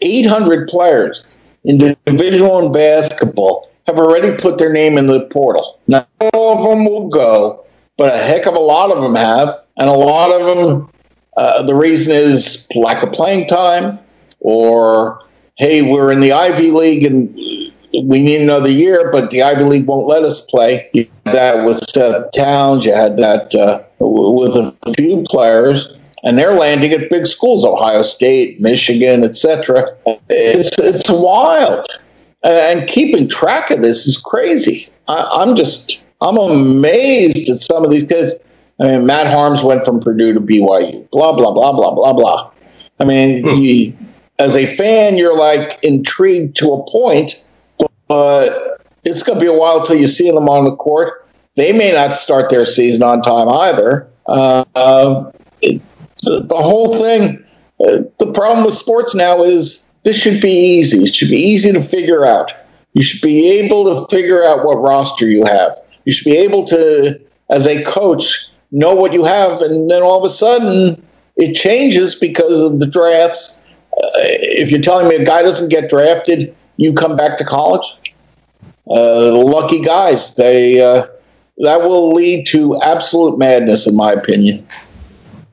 [0.00, 5.80] 800 players in Division One basketball have already put their name in the portal.
[5.88, 7.64] Not all of them will go,
[7.96, 10.90] but a heck of a lot of them have, and a lot of them.
[11.36, 13.98] Uh, the reason is lack of playing time,
[14.40, 15.20] or
[15.56, 17.36] hey, we're in the Ivy League and
[18.02, 20.88] we need another year, but the Ivy League won't let us play.
[20.92, 26.38] You had that with Seth Towns, you had that uh, with a few players and
[26.38, 29.86] they're landing at big schools, Ohio State, Michigan, etc.
[30.28, 31.86] It's it's wild,
[32.42, 34.88] and keeping track of this is crazy.
[35.06, 38.34] I, am just I'm amazed at some of these kids.
[38.80, 41.08] I mean, Matt Haarms went from Purdue to BYU.
[41.10, 42.50] Blah blah blah blah blah blah.
[42.98, 43.56] I mean, hmm.
[43.56, 43.96] you,
[44.38, 47.44] as a fan, you're like intrigued to a point,
[48.08, 51.26] but it's going to be a while till you see them on the court.
[51.56, 54.08] They may not start their season on time either.
[54.26, 55.30] Uh, uh,
[55.62, 55.80] it,
[56.22, 57.44] the, the whole thing.
[57.84, 60.98] Uh, the problem with sports now is this should be easy.
[60.98, 62.52] It should be easy to figure out.
[62.92, 65.76] You should be able to figure out what roster you have.
[66.04, 70.18] You should be able to, as a coach, know what you have, and then all
[70.18, 71.02] of a sudden
[71.36, 73.56] it changes because of the drafts.
[73.92, 77.86] Uh, if you're telling me a guy doesn't get drafted, you come back to college.
[78.90, 81.06] Uh, lucky guys, they uh,
[81.58, 84.66] that will lead to absolute madness, in my opinion.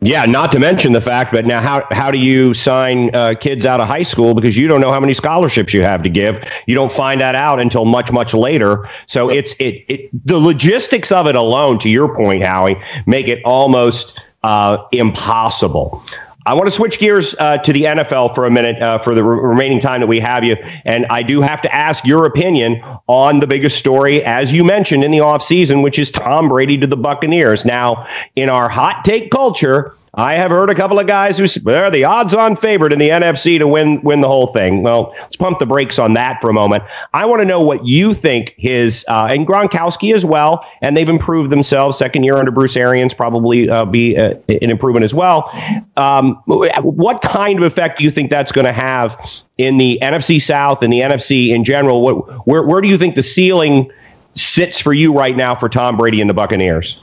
[0.03, 3.67] Yeah, not to mention the fact, but now how how do you sign uh, kids
[3.67, 6.43] out of high school because you don't know how many scholarships you have to give?
[6.65, 8.89] You don't find that out until much much later.
[9.05, 13.43] So it's it, it the logistics of it alone, to your point, Howie, make it
[13.45, 16.03] almost uh, impossible.
[16.45, 19.23] I want to switch gears uh, to the NFL for a minute uh, for the
[19.23, 20.55] re- remaining time that we have you.
[20.85, 25.03] And I do have to ask your opinion on the biggest story, as you mentioned
[25.03, 27.63] in the offseason, which is Tom Brady to the Buccaneers.
[27.63, 31.89] Now, in our hot take culture, I have heard a couple of guys who they're
[31.89, 34.83] the odds-on favorite in the NFC to win win the whole thing.
[34.83, 36.83] Well, let's pump the brakes on that for a moment.
[37.13, 41.07] I want to know what you think his uh, and Gronkowski as well, and they've
[41.07, 41.97] improved themselves.
[41.97, 45.49] Second year under Bruce Arians probably uh, be uh, an improvement as well.
[45.95, 49.17] Um, what kind of effect do you think that's going to have
[49.57, 52.01] in the NFC South and the NFC in general?
[52.01, 53.89] What where where do you think the ceiling
[54.35, 57.01] sits for you right now for Tom Brady and the Buccaneers?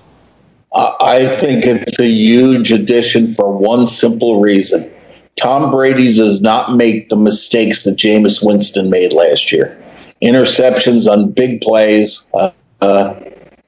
[0.73, 4.91] I think it's a huge addition for one simple reason.
[5.37, 9.77] Tom Brady does not make the mistakes that Jameis Winston made last year.
[10.23, 12.29] Interceptions on big plays.
[12.35, 12.51] Uh,
[12.81, 13.15] uh,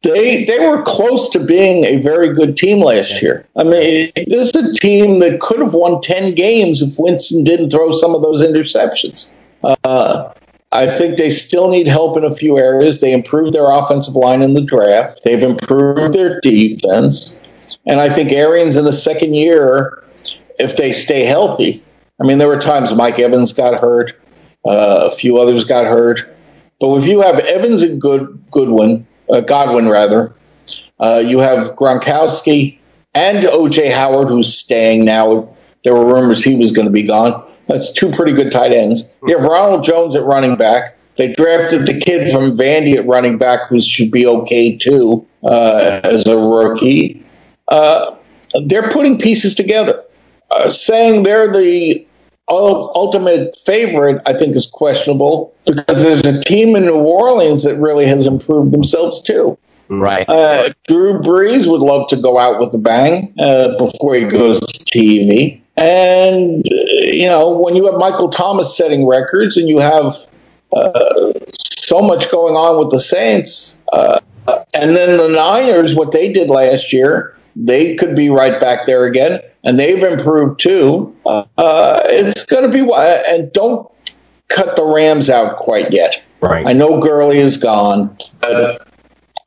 [0.03, 3.47] they they were close to being a very good team last year.
[3.57, 7.71] I mean, this is a team that could have won ten games if Winston didn't
[7.71, 9.31] throw some of those interceptions.
[9.63, 10.33] Uh,
[10.73, 13.01] I think they still need help in a few areas.
[13.01, 15.21] They improved their offensive line in the draft.
[15.25, 17.37] They've improved their defense.
[17.87, 20.05] And I think Arians in the second year,
[20.59, 21.83] if they stay healthy,
[22.21, 24.13] I mean, there were times Mike Evans got hurt,
[24.65, 26.29] uh, a few others got hurt.
[26.79, 30.33] But if you have Evans and Good Goodwin, uh, Godwin rather,
[31.01, 32.79] uh, you have Gronkowski
[33.15, 35.49] and OJ Howard, who's staying now.
[35.85, 37.43] There were rumors he was going to be gone.
[37.69, 39.09] That's two pretty good tight ends.
[39.27, 40.97] You have Ronald Jones at running back.
[41.16, 46.01] They drafted the kid from Vandy at running back, who should be okay too uh,
[46.05, 47.25] as a rookie.
[47.69, 48.14] Uh,
[48.66, 50.03] they're putting pieces together.
[50.51, 52.07] Uh, saying they're the
[52.49, 58.07] ultimate favorite, I think, is questionable because there's a team in New Orleans that really
[58.07, 59.57] has improved themselves too.
[59.88, 60.29] Right.
[60.29, 64.61] Uh, Drew Brees would love to go out with a bang uh, before he goes
[64.61, 65.61] to TV.
[65.81, 70.14] And, you know, when you have Michael Thomas setting records and you have
[70.77, 74.21] uh, so much going on with the Saints, uh,
[74.75, 79.05] and then the Niners, what they did last year, they could be right back there
[79.05, 81.16] again, and they've improved too.
[81.27, 81.45] Uh,
[82.05, 82.88] it's going to be,
[83.29, 83.90] and don't
[84.49, 86.23] cut the Rams out quite yet.
[86.40, 86.66] Right.
[86.66, 88.87] I know Gurley is gone, but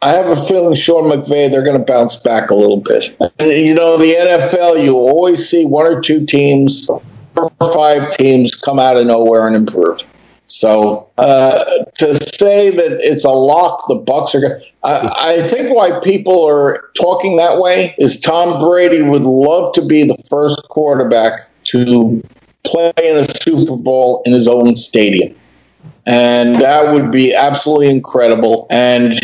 [0.03, 3.15] I have a feeling Sean McVay, they're going to bounce back a little bit.
[3.39, 8.53] You know, the NFL, you always see one or two teams, four or five teams
[8.53, 10.01] come out of nowhere and improve.
[10.47, 14.61] So uh, to say that it's a lock, the Bucks are going.
[14.83, 19.81] I, I think why people are talking that way is Tom Brady would love to
[19.81, 22.21] be the first quarterback to
[22.65, 25.33] play in a Super Bowl in his own stadium,
[26.05, 28.67] and that would be absolutely incredible.
[28.69, 29.17] And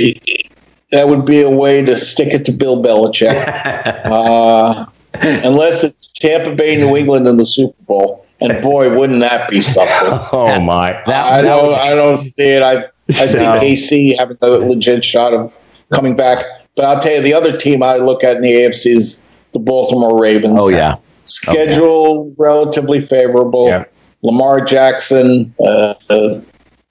[0.91, 3.35] that would be a way to stick it to Bill Belichick,
[4.05, 8.25] uh, unless it's Tampa Bay, New England in the Super Bowl.
[8.41, 10.27] And boy, wouldn't that be something?
[10.31, 11.01] oh my!
[11.05, 12.63] I don't, I don't see it.
[12.63, 13.55] I, I see no.
[13.55, 15.57] AC having a legit shot of
[15.91, 16.45] coming back.
[16.75, 19.21] But I'll tell you, the other team I look at in the AFC is
[19.51, 20.57] the Baltimore Ravens.
[20.57, 23.67] Oh yeah, schedule relatively favorable.
[23.67, 23.83] Yeah.
[24.21, 26.41] Lamar Jackson, uh, uh,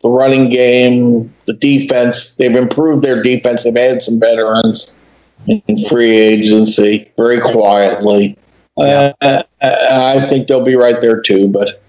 [0.01, 2.35] the running game, the defense.
[2.35, 3.65] They've improved their defense.
[3.65, 4.97] They've added some veterans
[5.47, 8.37] in free agency very quietly.
[8.77, 9.13] Uh,
[9.61, 11.83] I think they'll be right there too, but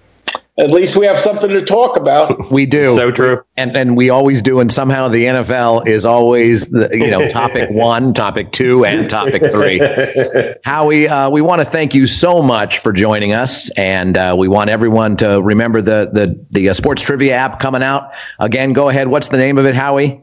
[0.60, 2.38] at least we have something to talk about.
[2.50, 2.96] We do.
[2.96, 3.44] So true.
[3.56, 4.58] And and we always do.
[4.58, 9.50] And somehow the NFL is always the you know topic one, topic two, and topic
[9.50, 9.80] three.
[10.64, 14.48] Howie, uh, we want to thank you so much for joining us, and uh, we
[14.48, 18.72] want everyone to remember the the the uh, sports trivia app coming out again.
[18.72, 19.08] Go ahead.
[19.08, 20.20] What's the name of it, Howie?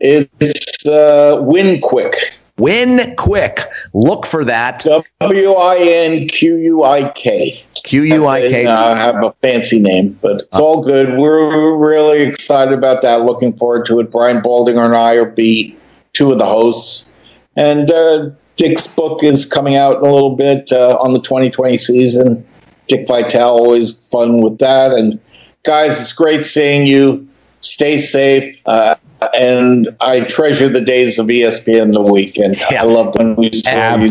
[0.00, 2.16] It's uh, Win Quick.
[2.58, 3.60] Win quick.
[3.94, 4.84] Look for that.
[5.20, 7.64] W I N Q U I K.
[7.84, 8.66] Q U I K.
[8.66, 11.18] I have a fancy name, but it's all good.
[11.18, 13.22] We're really excited about that.
[13.22, 14.10] Looking forward to it.
[14.10, 15.76] Brian Baldinger and I are be
[16.12, 17.10] two of the hosts,
[17.56, 21.76] and uh, Dick's book is coming out in a little bit uh, on the 2020
[21.76, 22.46] season.
[22.88, 25.18] Dick Vitale always fun with that, and
[25.64, 27.28] guys, it's great seeing you.
[27.60, 28.60] Stay safe.
[28.66, 28.96] Uh,
[29.38, 32.56] and I treasure the days of ESPN the weekend.
[32.70, 32.82] Yeah.
[32.82, 33.62] I love when we news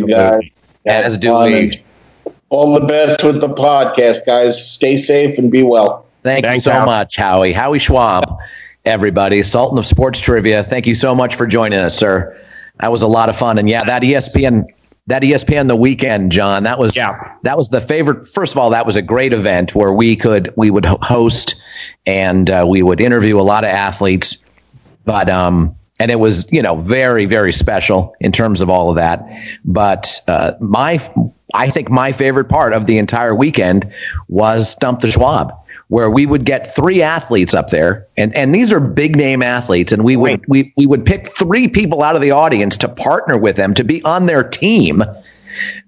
[0.01, 0.41] you guys.
[0.86, 1.81] As do we.
[2.51, 4.71] All the best with the podcast, guys.
[4.71, 6.05] Stay safe and be well.
[6.21, 7.53] Thank Thanks, you so much, Howie.
[7.53, 8.39] Howie Schwab,
[8.85, 10.63] everybody, Sultan of Sports Trivia.
[10.63, 12.39] Thank you so much for joining us, sir.
[12.79, 13.57] That was a lot of fun.
[13.57, 14.65] And yeah, that ESPN
[15.07, 16.63] that ESPN the weekend, John.
[16.63, 17.37] That was yeah.
[17.41, 18.27] That was the favorite.
[18.27, 21.55] First of all, that was a great event where we could we would host
[22.05, 24.37] and uh, we would interview a lot of athletes
[25.05, 28.95] but um, and it was you know very very special in terms of all of
[28.95, 29.25] that.
[29.65, 30.99] But uh, my
[31.53, 33.91] I think my favorite part of the entire weekend
[34.27, 35.53] was Stump the Schwab
[35.91, 38.07] where we would get three athletes up there.
[38.15, 39.91] And, and these are big name athletes.
[39.91, 43.37] And we would we, we would pick three people out of the audience to partner
[43.37, 45.03] with them to be on their team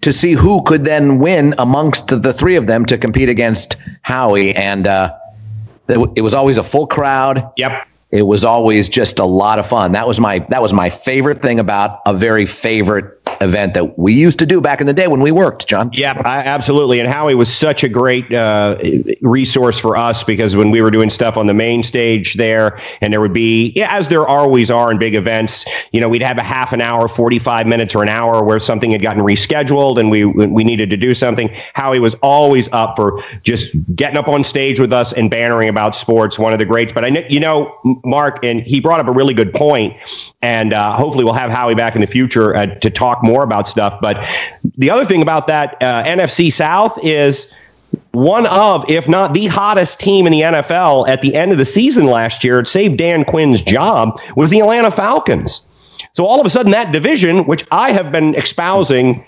[0.01, 3.77] to see who could then win amongst the, the three of them to compete against
[4.01, 4.53] Howie.
[4.53, 5.15] And uh,
[5.87, 7.53] it was always a full crowd.
[7.55, 7.87] Yep.
[8.11, 9.93] It was always just a lot of fun.
[9.93, 14.13] That was my that was my favorite thing about a very favorite event that we
[14.13, 15.89] used to do back in the day when we worked, John.
[15.93, 16.99] Yeah, absolutely.
[16.99, 18.77] And Howie was such a great uh,
[19.21, 23.13] resource for us because when we were doing stuff on the main stage there, and
[23.13, 26.37] there would be, yeah, as there always are in big events, you know, we'd have
[26.37, 30.09] a half an hour, 45 minutes, or an hour where something had gotten rescheduled and
[30.09, 31.49] we we needed to do something.
[31.73, 35.95] Howie was always up for just getting up on stage with us and bannering about
[35.95, 36.37] sports.
[36.37, 36.93] One of the greats.
[36.93, 39.95] But I, you know, Mark, and he brought up a really good point,
[40.41, 43.67] and uh, hopefully we'll have Howie back in the future uh, to talk more about
[43.67, 43.99] stuff.
[43.99, 44.23] But
[44.77, 47.51] the other thing about that uh, NFC South is
[48.11, 51.65] one of, if not the hottest team in the NFL at the end of the
[51.65, 55.65] season last year, it saved Dan Quinn's job, was the Atlanta Falcons.
[56.13, 59.25] So all of a sudden, that division, which I have been espousing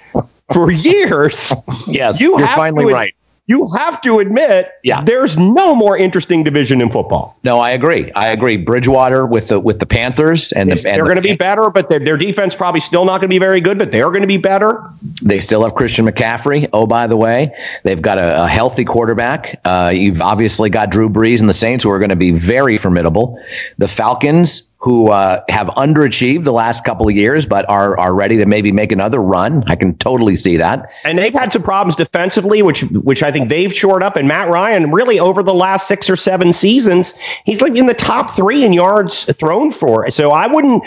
[0.53, 1.51] for years,
[1.87, 3.15] yes, you are finally right
[3.47, 5.03] you have to admit, yeah.
[5.03, 7.37] there's no more interesting division in football.
[7.43, 8.11] No, I agree.
[8.13, 8.57] I agree.
[8.57, 11.99] Bridgewater with the with the Panthers and, the, they're going to be better, but their,
[11.99, 13.77] their defense probably still not going to be very good.
[13.77, 14.83] But they're going to be better.
[15.21, 16.69] They still have Christian McCaffrey.
[16.73, 19.61] Oh, by the way, they've got a, a healthy quarterback.
[19.63, 22.77] Uh, you've obviously got Drew Brees and the Saints, who are going to be very
[22.77, 23.39] formidable.
[23.77, 28.37] The Falcons who uh, have underachieved the last couple of years, but are are ready
[28.37, 29.63] to maybe make another run.
[29.65, 30.91] I can totally see that.
[31.03, 34.15] And they've had some problems defensively, which which I think they've shored up.
[34.15, 37.95] And Matt Ryan, really over the last six or seven seasons, he's like in the
[37.95, 40.09] top three in yards thrown for.
[40.11, 40.83] So I wouldn't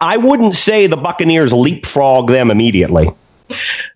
[0.00, 3.10] I wouldn't say the Buccaneers leapfrog them immediately.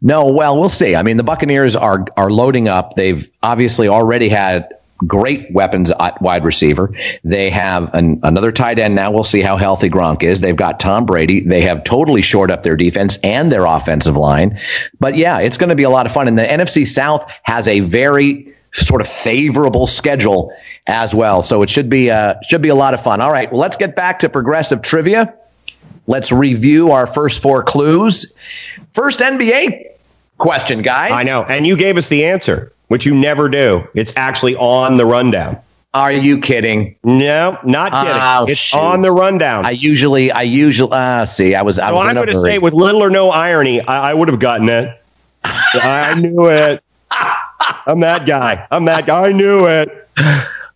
[0.02, 0.96] No, well, we'll see.
[0.96, 2.96] I mean, the Buccaneers are are loading up.
[2.96, 4.68] They've obviously already had
[5.06, 6.92] great weapons at wide receiver.
[7.22, 9.10] They have an, another tight end now.
[9.10, 10.40] We'll see how healthy Gronk is.
[10.40, 11.40] They've got Tom Brady.
[11.40, 14.58] They have totally shored up their defense and their offensive line.
[15.00, 16.28] But yeah, it's going to be a lot of fun.
[16.28, 20.52] And the NFC South has a very sort of favorable schedule
[20.86, 21.42] as well.
[21.42, 23.20] So it should be uh, should be a lot of fun.
[23.20, 25.32] All right, well, let's get back to progressive trivia.
[26.06, 28.34] let's review our first four clues.
[28.92, 29.90] First NBA
[30.38, 31.12] question, guys.
[31.12, 31.44] I know.
[31.44, 33.82] And you gave us the answer, which you never do.
[33.94, 35.58] It's actually on the rundown.
[35.94, 36.94] Are you kidding?
[37.02, 38.22] No, not kidding.
[38.22, 38.78] Oh, it's shoot.
[38.78, 39.66] on the rundown.
[39.66, 42.58] I usually, I usually, uh, see, I was, I so was I'm going to say,
[42.58, 44.96] with little or no irony, I, I would have gotten it.
[45.42, 46.84] I knew it.
[47.10, 48.64] I'm that guy.
[48.70, 49.26] I'm that guy.
[49.26, 50.08] I knew it.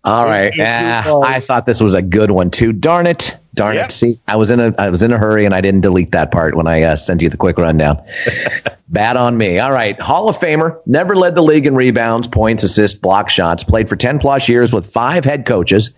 [0.04, 0.52] All right.
[0.58, 1.20] Ah.
[1.20, 2.72] I thought this was a good one too.
[2.72, 3.30] Darn it.
[3.58, 3.86] Darn Yep.
[3.86, 3.92] it.
[3.92, 6.30] See, I was in a I was in a hurry and I didn't delete that
[6.32, 8.02] part when I uh, sent you the quick rundown.
[8.88, 9.58] Bad on me.
[9.58, 10.00] All right.
[10.00, 13.96] Hall of Famer, never led the league in rebounds, points, assists, block shots, played for
[13.96, 15.90] 10 plus years with five head coaches,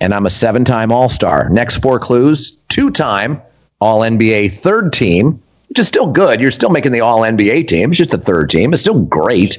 [0.00, 1.50] and I'm a seven-time All-Star.
[1.50, 3.42] Next four clues, two-time
[3.80, 6.40] All-NBA third team, which is still good.
[6.40, 7.90] You're still making the All-NBA team.
[7.90, 8.72] It's just the third team.
[8.72, 9.58] It's still great.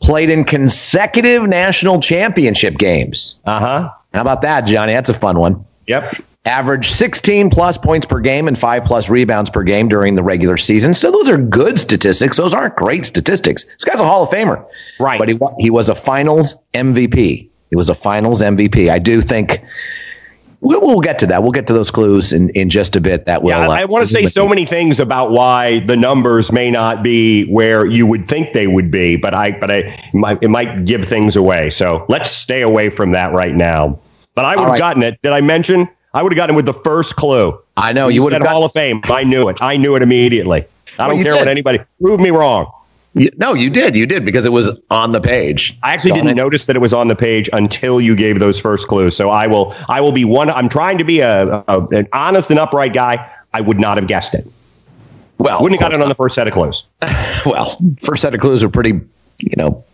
[0.00, 3.36] Played in consecutive national championship games.
[3.44, 3.90] Uh huh.
[4.14, 4.92] How about that, Johnny?
[4.94, 5.64] That's a fun one.
[5.86, 6.16] Yep.
[6.46, 10.56] Average 16 plus points per game and five plus rebounds per game during the regular
[10.56, 10.94] season.
[10.94, 12.36] So those are good statistics.
[12.36, 13.64] Those aren't great statistics.
[13.64, 14.64] This guy's a Hall of Famer.
[15.00, 15.18] Right.
[15.18, 17.48] But he, he was a finals MVP.
[17.70, 18.88] He was a finals MVP.
[18.88, 19.60] I do think
[20.60, 21.42] we'll, we'll get to that.
[21.42, 23.24] We'll get to those clues in, in just a bit.
[23.24, 23.50] That will.
[23.50, 26.70] Yeah, I, I uh, want to say so many things about why the numbers may
[26.70, 30.38] not be where you would think they would be, but I, but I, it might,
[30.42, 31.70] it might give things away.
[31.70, 33.98] So let's stay away from that right now.
[34.36, 34.78] But I would have right.
[34.78, 35.20] gotten it.
[35.22, 35.88] Did I mention?
[36.16, 37.60] I would have gotten it with the first clue.
[37.76, 39.02] I know you would have Hall of Fame.
[39.04, 39.60] I knew it.
[39.60, 40.64] I knew it immediately.
[40.98, 41.40] I don't care did.
[41.40, 42.72] what anybody prove me wrong.
[43.12, 43.94] you- No, you did.
[43.94, 45.76] You did because it was on the page.
[45.82, 46.34] I actually didn't it.
[46.36, 49.14] notice that it was on the page until you gave those first clues.
[49.14, 49.74] So I will.
[49.90, 50.48] I will be one.
[50.48, 53.30] I'm trying to be a, a an honest and upright guy.
[53.52, 54.46] I would not have guessed it.
[55.36, 56.86] Well, Wouldn't have got it on the first set of clues.
[57.44, 59.00] Well, first set of clues are pretty,
[59.38, 59.84] you know,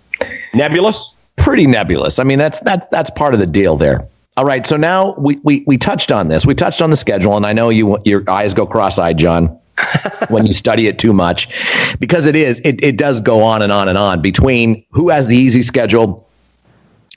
[0.54, 1.14] Nebulous.
[1.36, 2.18] pretty nebulous.
[2.20, 4.06] I mean, that's that's that's part of the deal there.
[4.36, 6.46] All right, so now we we we touched on this.
[6.46, 9.46] We touched on the schedule, and I know you your eyes go cross-eyed, John,
[10.28, 11.48] when you study it too much,
[11.98, 15.26] because it is it it does go on and on and on between who has
[15.26, 16.28] the easy schedule.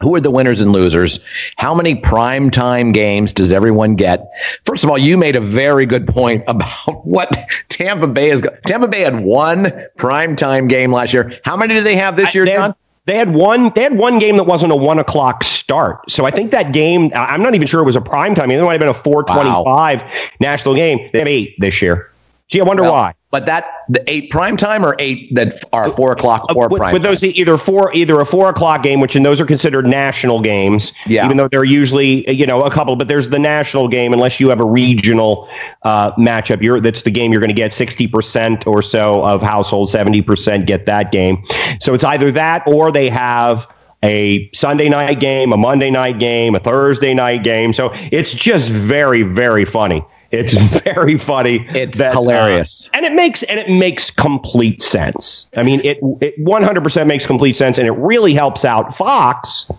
[0.02, 1.22] Who are the winners and losers?
[1.56, 4.28] How many prime time games does everyone get?
[4.66, 7.34] First of all, you made a very good point about what
[7.70, 8.44] Tampa Bay is.
[8.68, 11.40] Tampa Bay had one prime time game last year.
[11.46, 12.76] How many do they have this year, they John?
[13.06, 13.72] They had one.
[13.76, 16.10] They had one game that wasn't a one o'clock start.
[16.10, 17.12] So I think that game.
[17.16, 18.50] I'm not even sure it was a prime time.
[18.52, 21.10] It might have been a 4:25 national game.
[21.14, 22.12] They have eight this year.
[22.48, 23.14] Gee, I wonder Well, why.
[23.32, 26.80] But that the eight prime time or eight that are four o'clock or Uh, with,
[26.80, 27.12] prime with time?
[27.12, 30.94] those either four either a four o'clock game, which and those are considered national games,
[31.08, 31.26] Yeah.
[31.26, 34.48] even though they're usually you know a couple, but there's the national game unless you
[34.50, 35.50] have a regional
[35.84, 36.62] uh, matchup.
[36.62, 40.22] You're that's the game you're going to get sixty percent or so of households, seventy
[40.22, 41.44] percent get that game.
[41.82, 43.68] So it's either that or they have
[44.04, 47.74] a Sunday night game, a Monday night game, a Thursday night game.
[47.74, 50.06] So it's just very very funny.
[50.32, 50.54] It's
[50.84, 51.66] very funny.
[51.70, 52.90] It's that, uh, hilarious.
[52.94, 55.50] and it makes and it makes complete sense.
[55.56, 59.72] I mean, it it 100% makes complete sense, and it really helps out Fox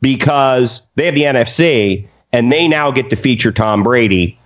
[0.00, 4.37] because they have the NFC and they now get to feature Tom Brady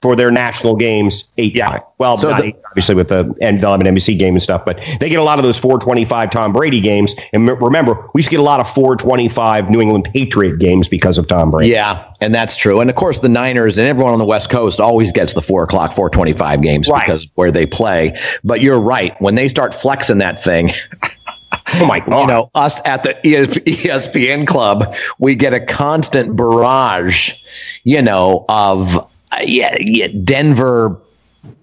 [0.00, 1.78] for their national games eight yeah.
[1.98, 4.42] Well, So not the- eight, obviously with the and they'll have an NBC game and
[4.42, 7.14] stuff, but they get a lot of those 425 Tom Brady games.
[7.32, 11.18] And remember, we used to get a lot of 425 New England Patriot games because
[11.18, 11.72] of Tom Brady.
[11.72, 12.80] yeah, and that's true.
[12.80, 15.64] And of course, the Niners and everyone on the West Coast always gets the four
[15.64, 17.04] o'clock, four twenty-five games Right.
[17.04, 18.16] because of where they play.
[18.44, 19.20] But you're right.
[19.20, 20.70] When they start flexing that thing,
[21.74, 22.20] Oh my god!
[22.20, 27.32] you know, us at the ESPN club, we get a constant barrage,
[27.84, 29.07] you know, of
[29.42, 31.00] yeah, yeah, Denver,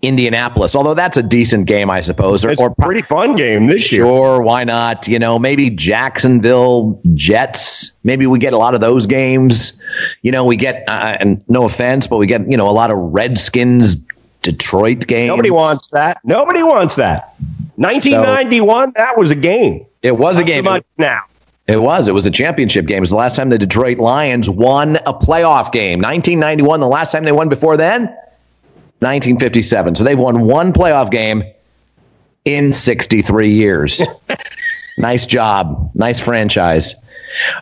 [0.02, 0.76] Indianapolis.
[0.76, 3.92] Although that's a decent game, I suppose, or, it's or a pretty fun game this
[3.92, 4.04] year.
[4.04, 5.08] Sure, why not?
[5.08, 7.92] You know, maybe Jacksonville Jets.
[8.04, 9.74] Maybe we get a lot of those games.
[10.22, 12.92] You know, we get, uh, and no offense, but we get, you know, a lot
[12.92, 13.98] of Redskins
[14.42, 15.30] Detroit games.
[15.30, 16.20] Nobody wants that.
[16.24, 17.34] Nobody wants that.
[17.78, 19.86] 1991, that was a game.
[20.02, 20.66] It was a so game.
[20.66, 21.24] much now.
[21.68, 22.08] It was.
[22.08, 22.98] It was a championship game.
[22.98, 26.00] It was the last time the Detroit Lions won a playoff game.
[26.00, 26.80] 1991.
[26.80, 28.04] The last time they won before then,
[29.00, 29.96] 1957.
[29.96, 31.44] So they've won one playoff game
[32.46, 34.02] in 63 years.
[34.98, 35.92] nice job.
[35.96, 36.94] Nice franchise.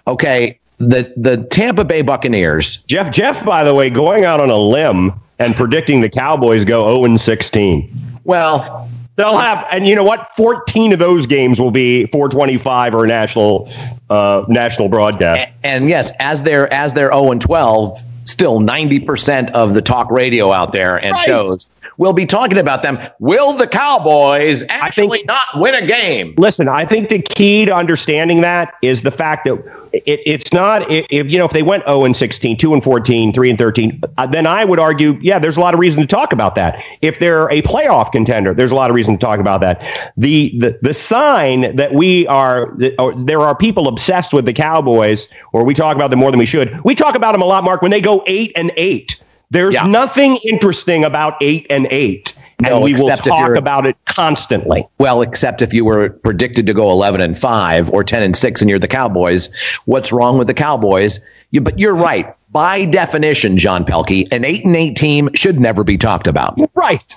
[0.06, 0.60] Okay.
[0.80, 2.78] The the Tampa Bay Buccaneers.
[2.88, 6.93] Jeff, Jeff, by the way, going out on a limb and predicting the Cowboys go
[6.93, 8.20] 0 and 16.
[8.26, 10.32] Well, They'll have, and you know what?
[10.36, 13.70] 14 of those games will be 425 or national,
[14.09, 15.51] uh, national broadcast.
[15.64, 20.51] and yes, as they're as they're 0 and 12, still 90% of the talk radio
[20.51, 21.26] out there and Right.
[21.26, 21.68] shows
[21.98, 23.00] will be talking about them.
[23.20, 26.34] Will the Cowboys actually not win a game?
[26.38, 29.56] Listen, I think the key to understanding that is the fact that
[29.94, 33.34] it, it's not if you know if they went 0 and 16, 2 and 14,
[33.34, 36.08] 3 and 13, uh, then I would argue, yeah, there's a lot of reason to
[36.08, 36.82] talk about that.
[37.02, 40.14] If they're a playoff contender, there's a lot of reason to talk about that.
[40.18, 45.30] The the, the sign that we are that, there are people obsessed with the Cowboys,
[45.52, 46.84] or we talk about them more than we should.
[46.84, 49.20] We talk about them a lot, Mark, when they go eight and eight.
[49.54, 49.86] There's yeah.
[49.86, 52.34] nothing interesting about eight and eight.
[52.60, 54.88] No, and we will talk about it constantly.
[54.97, 58.62] Well, except if you were predicted to go 11 and 5 or 10 and 6
[58.62, 59.49] and you're the Cowboys,
[59.86, 61.20] what's wrong with the Cowboys?
[61.51, 62.36] You, but you're right.
[62.51, 66.60] By definition, John Pelkey, an 8 and 8 team should never be talked about.
[66.74, 67.16] Right.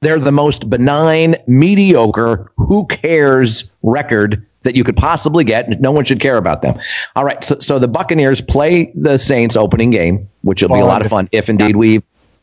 [0.00, 5.80] They're the most benign, mediocre, who cares record that you could possibly get.
[5.80, 6.78] No one should care about them.
[7.16, 7.42] All right.
[7.42, 11.08] So, so the Buccaneers play the Saints opening game, which will be a lot of
[11.08, 12.02] fun if indeed we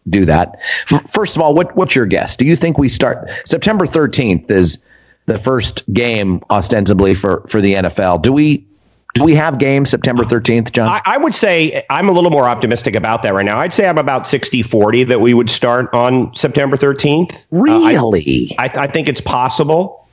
[0.09, 0.63] do that.
[1.07, 2.35] First of all, what, what's your guess?
[2.35, 4.79] Do you think we start September 13th is
[5.27, 8.23] the first game ostensibly for, for the NFL?
[8.23, 8.65] Do we
[9.13, 10.89] do we have games September 13th, John?
[10.89, 13.59] I, I, would say I'm a little more optimistic about that right now.
[13.59, 17.33] I'd say I'm about 60 40 that we would start on September 13th.
[17.49, 18.49] Really?
[18.57, 20.05] Uh, I, I, I, think it's possible.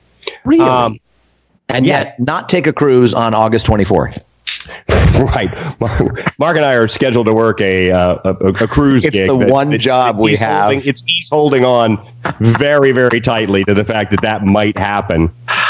[0.45, 0.63] Really?
[0.63, 0.99] Um,
[1.73, 2.03] and yeah.
[2.03, 4.23] yet not take a cruise on August 24th.
[5.13, 5.51] right.
[6.39, 8.29] Mark and I are scheduled to work a uh, a,
[8.63, 9.27] a, cruise it's gig.
[9.27, 10.65] the that, one that, job we have.
[10.65, 11.97] Holding, it's he's holding on
[12.39, 15.29] very very tightly to the fact that that might happen,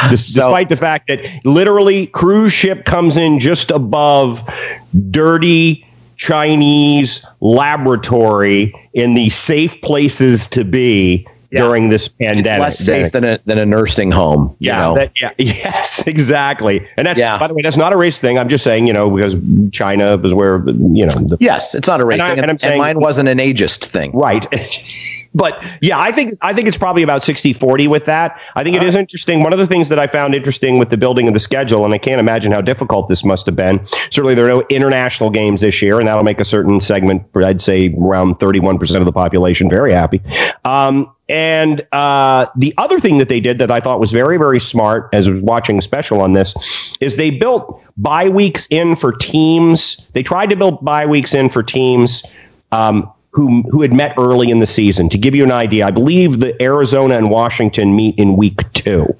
[0.10, 4.48] despite so, the fact that literally cruise ship comes in just above
[5.10, 5.86] dirty
[6.18, 11.62] Chinese laboratory in the safe places to be yeah.
[11.62, 12.68] during this pandemic.
[12.68, 14.56] It's less safe than a, than a nursing home.
[14.60, 16.88] Yeah, that, yeah, yes, exactly.
[16.98, 17.38] And that's yeah.
[17.38, 18.40] by the way, that's not a race thing.
[18.40, 19.36] I'm just saying, you know, because
[19.72, 21.14] China is where you know.
[21.14, 23.30] The, yes, it's not a race and thing, I, and, and, saying, and mine wasn't
[23.30, 24.48] an ageist thing, right?
[25.36, 28.40] but yeah, I think I think it's probably about 60-40 with that.
[28.56, 29.44] I think it is interesting.
[29.44, 31.94] One of the things that I found interesting with the building of the schedule, and
[31.94, 33.86] I can't imagine how difficult this must have been.
[34.10, 37.62] Certainly, there are no international games this year, and that'll make a certain segment, I'd
[37.62, 40.20] say around thirty-one percent of the population, very happy.
[40.66, 44.60] Um, and uh, the other thing that they did that I thought was very, very
[44.60, 46.54] smart as I was watching special on this
[47.00, 50.06] is they built bye weeks in for teams.
[50.14, 52.24] They tried to build bye weeks in for teams
[52.72, 55.08] um, who who had met early in the season.
[55.10, 59.16] To give you an idea, I believe the Arizona and Washington meet in week two.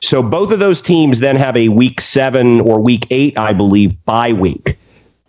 [0.00, 4.04] So both of those teams then have a week seven or week eight, I believe,
[4.04, 4.76] bye week.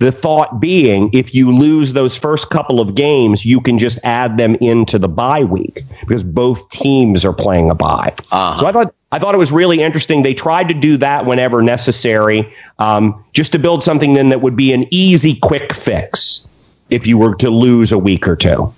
[0.04, 4.36] The thought being, if you lose those first couple of games, you can just add
[4.36, 8.14] them into the bye week because both teams are playing a bye.
[8.30, 8.60] Uh-huh.
[8.60, 10.22] So I thought I thought it was really interesting.
[10.22, 14.58] They tried to do that whenever necessary, um, just to build something then that would
[14.58, 16.50] be an easy, quick fix
[16.90, 18.74] if you were to lose a week or two.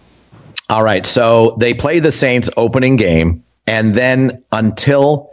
[0.69, 1.07] All right.
[1.07, 5.31] So they play the Saints opening game, and then until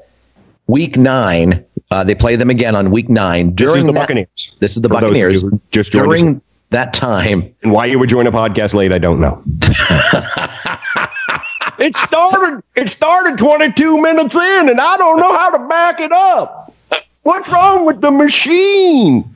[0.68, 1.62] week nine,
[1.93, 3.55] uh, they play them again on week nine.
[3.55, 4.57] During this is the that, Buccaneers.
[4.61, 5.45] This is the Buccaneers.
[5.70, 6.43] Just during us.
[6.70, 7.55] that time.
[7.62, 9.43] And why you would join a podcast late, I don't know.
[11.78, 12.62] it started.
[12.74, 16.74] It started 22 minutes in, and I don't know how to back it up.
[17.24, 19.28] What's wrong with the machine?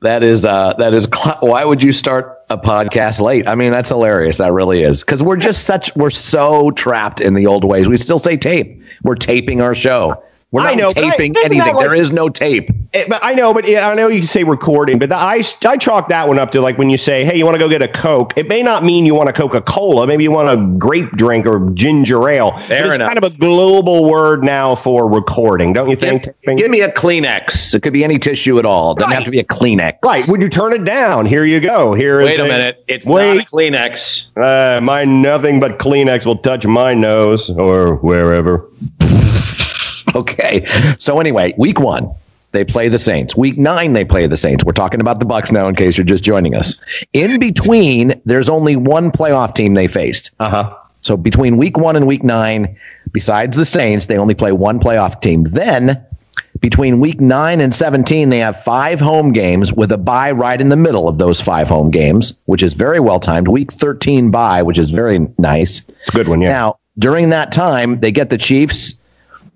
[0.00, 0.46] That is.
[0.46, 1.06] Uh, that is.
[1.14, 3.46] Cl- why would you start a podcast late?
[3.46, 4.38] I mean, that's hilarious.
[4.38, 5.94] That really is because we're just such.
[5.96, 7.88] We're so trapped in the old ways.
[7.88, 8.82] We still say tape.
[9.02, 10.24] We're taping our show.
[10.52, 11.58] We're not I know, taping I, anything.
[11.74, 12.70] Like, there is no tape.
[12.92, 15.44] It, but I know, but yeah, I know you can say recording, but the, I
[15.64, 17.68] I chalk that one up to like when you say, "Hey, you want to go
[17.68, 20.08] get a Coke?" It may not mean you want a Coca Cola.
[20.08, 22.58] Maybe you want a grape drink or ginger ale.
[22.66, 23.06] Fair it's enough.
[23.06, 26.24] kind of a global word now for recording, don't you think?
[26.44, 27.72] Give, give me a Kleenex.
[27.72, 28.92] It could be any tissue at all.
[28.92, 29.14] It doesn't right.
[29.14, 29.98] have to be a Kleenex.
[30.04, 30.26] Right?
[30.26, 31.26] Would you turn it down?
[31.26, 31.94] Here you go.
[31.94, 32.84] Here Wait a, a minute.
[32.88, 34.26] It's wait, not a Kleenex.
[34.36, 38.68] Uh, my nothing but Kleenex will touch my nose or wherever.
[40.14, 40.66] okay.
[40.98, 42.12] So anyway, week one,
[42.52, 43.36] they play the Saints.
[43.36, 44.64] Week nine, they play the Saints.
[44.64, 46.74] We're talking about the Bucks now, in case you're just joining us.
[47.12, 50.30] In between, there's only one playoff team they faced.
[50.40, 50.76] Uh huh.
[51.00, 52.76] So between week one and week nine,
[53.12, 55.44] besides the Saints, they only play one playoff team.
[55.44, 56.04] Then
[56.60, 60.68] between week nine and 17, they have five home games with a bye right in
[60.68, 63.48] the middle of those five home games, which is very well timed.
[63.48, 65.80] Week 13 bye, which is very nice.
[65.88, 66.50] It's a good one, yeah.
[66.50, 68.99] Now, during that time, they get the Chiefs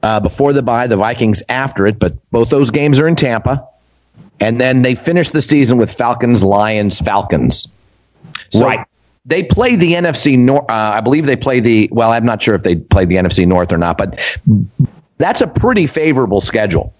[0.04, 3.66] uh, before the bye, the Vikings after it, but both those games are in Tampa.
[4.38, 7.68] And then they finish the season with Falcons, Lions, Falcons.
[8.50, 8.86] So right.
[9.24, 10.68] They play the NFC North.
[10.68, 13.46] Uh, I believe they play the, well, I'm not sure if they play the NFC
[13.46, 14.20] North or not, but
[15.16, 16.92] that's a pretty favorable schedule.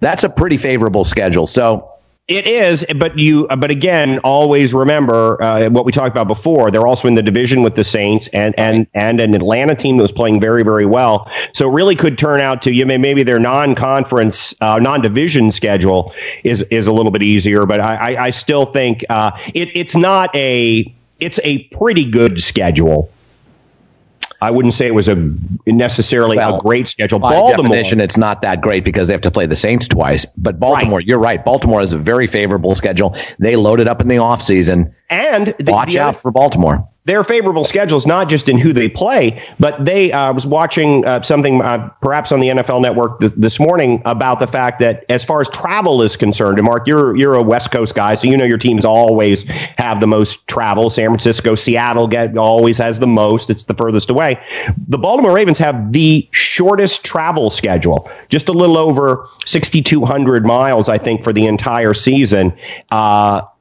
[0.00, 1.46] That's a pretty favorable schedule.
[1.46, 1.88] So
[2.28, 6.70] It is, but you, but again, always remember uh, what we talked about before.
[6.70, 10.02] They're also in the division with the Saints and and and an Atlanta team that
[10.02, 11.30] was playing very very well.
[11.54, 12.84] So it really could turn out to you.
[12.84, 16.12] May maybe their non-conference, uh, non-division schedule
[16.44, 19.96] is is a little bit easier, but I I, I still think uh, it, it's
[19.96, 23.10] not a it's a pretty good schedule.
[24.40, 25.16] I wouldn't say it was a
[25.66, 27.18] necessarily well, a great schedule.
[27.18, 30.26] By Baltimore, definition, it's not that great because they have to play the Saints twice.
[30.36, 31.06] But Baltimore, right.
[31.06, 31.44] you're right.
[31.44, 33.16] Baltimore has a very favorable schedule.
[33.40, 34.92] They loaded up in the offseason.
[35.10, 38.88] And the, watch the out for Baltimore their favorable schedules, not just in who they
[38.88, 43.32] play, but they uh, was watching uh, something uh, perhaps on the NFL Network th-
[43.34, 47.16] this morning about the fact that as far as travel is concerned, and Mark, you're
[47.16, 49.44] you're a West Coast guy, so you know your teams always
[49.78, 50.90] have the most travel.
[50.90, 53.48] San Francisco, Seattle get always has the most.
[53.48, 54.38] It's the furthest away.
[54.86, 60.98] The Baltimore Ravens have the shortest travel schedule, just a little over 6,200 miles, I
[60.98, 62.52] think, for the entire season.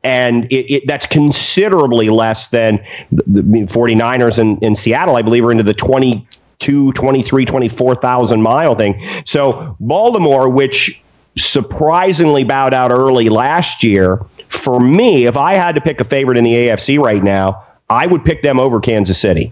[0.03, 5.43] And it, it, that's considerably less than the, the 49ers in, in Seattle, I believe,
[5.43, 9.23] are into the 22, 23, 24,000 mile thing.
[9.25, 11.01] So Baltimore, which
[11.35, 16.37] surprisingly bowed out early last year, for me, if I had to pick a favorite
[16.37, 19.51] in the AFC right now, I would pick them over Kansas City.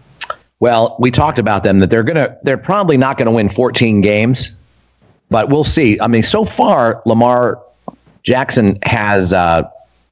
[0.60, 4.02] Well, we talked about them that they're gonna they're probably not going to win 14
[4.02, 4.52] games,
[5.30, 6.00] but we'll see.
[6.00, 7.62] I mean, so far Lamar
[8.24, 9.70] Jackson has uh,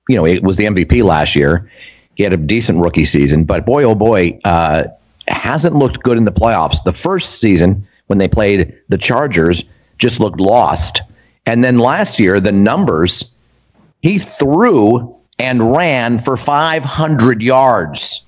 [0.08, 1.70] you know, it was the MVP last year.
[2.16, 4.86] He had a decent rookie season, but boy, oh boy, uh,
[5.28, 6.84] hasn't looked good in the playoffs.
[6.84, 9.64] The first season when they played the Chargers
[9.98, 11.02] just looked lost.
[11.46, 13.36] And then last year, the numbers,
[14.02, 18.26] he threw and ran for 500 yards.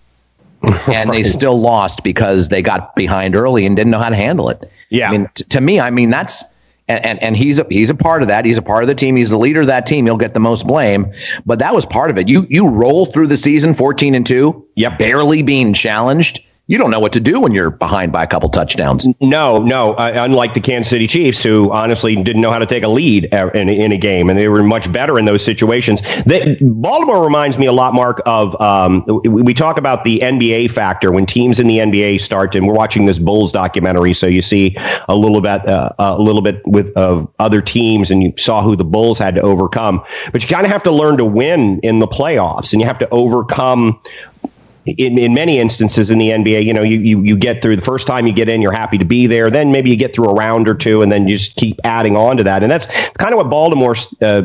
[0.87, 4.49] and they still lost because they got behind early and didn't know how to handle
[4.49, 4.71] it.
[4.89, 5.09] Yeah.
[5.09, 6.43] I mean, t- to me, I mean, that's
[6.87, 8.45] and, and, and he's a he's a part of that.
[8.45, 9.15] He's a part of the team.
[9.15, 10.05] He's the leader of that team.
[10.05, 11.11] He'll get the most blame.
[11.45, 12.27] But that was part of it.
[12.27, 14.99] You you roll through the season 14 and 2, yep.
[14.99, 18.49] barely being challenged you don't know what to do when you're behind by a couple
[18.49, 19.05] touchdowns.
[19.21, 19.93] No, no.
[19.93, 23.25] Uh, unlike the Kansas City Chiefs, who honestly didn't know how to take a lead
[23.25, 26.01] in, in a game, and they were much better in those situations.
[26.25, 31.11] They, Baltimore reminds me a lot, Mark, of um, we talk about the NBA factor
[31.11, 34.75] when teams in the NBA start, and we're watching this Bulls documentary, so you see
[35.07, 38.83] a little bit, uh, a little bit with other teams, and you saw who the
[38.83, 40.03] Bulls had to overcome.
[40.31, 42.99] But you kind of have to learn to win in the playoffs, and you have
[42.99, 44.01] to overcome
[44.85, 47.81] in, in many instances in the NBA, you know, you, you, you get through the
[47.81, 49.49] first time you get in, you're happy to be there.
[49.49, 52.15] Then maybe you get through a round or two, and then you just keep adding
[52.15, 52.61] on to that.
[52.63, 52.85] And that's
[53.17, 54.43] kind of what Baltimore uh,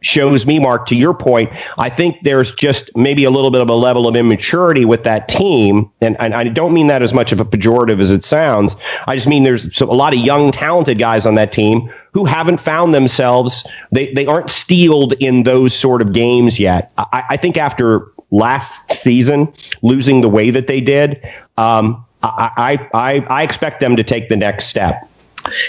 [0.00, 3.68] shows me, Mark, to your point, I think there's just maybe a little bit of
[3.68, 5.90] a level of immaturity with that team.
[6.00, 8.76] And, and, I don't mean that as much of a pejorative as it sounds.
[9.06, 12.58] I just mean there's a lot of young, talented guys on that team who haven't
[12.58, 16.92] found themselves, they, they aren't steeled in those sort of games yet.
[16.98, 21.20] I, I think after last season, losing the way that they did,
[21.56, 25.08] um, I, I, I expect them to take the next step.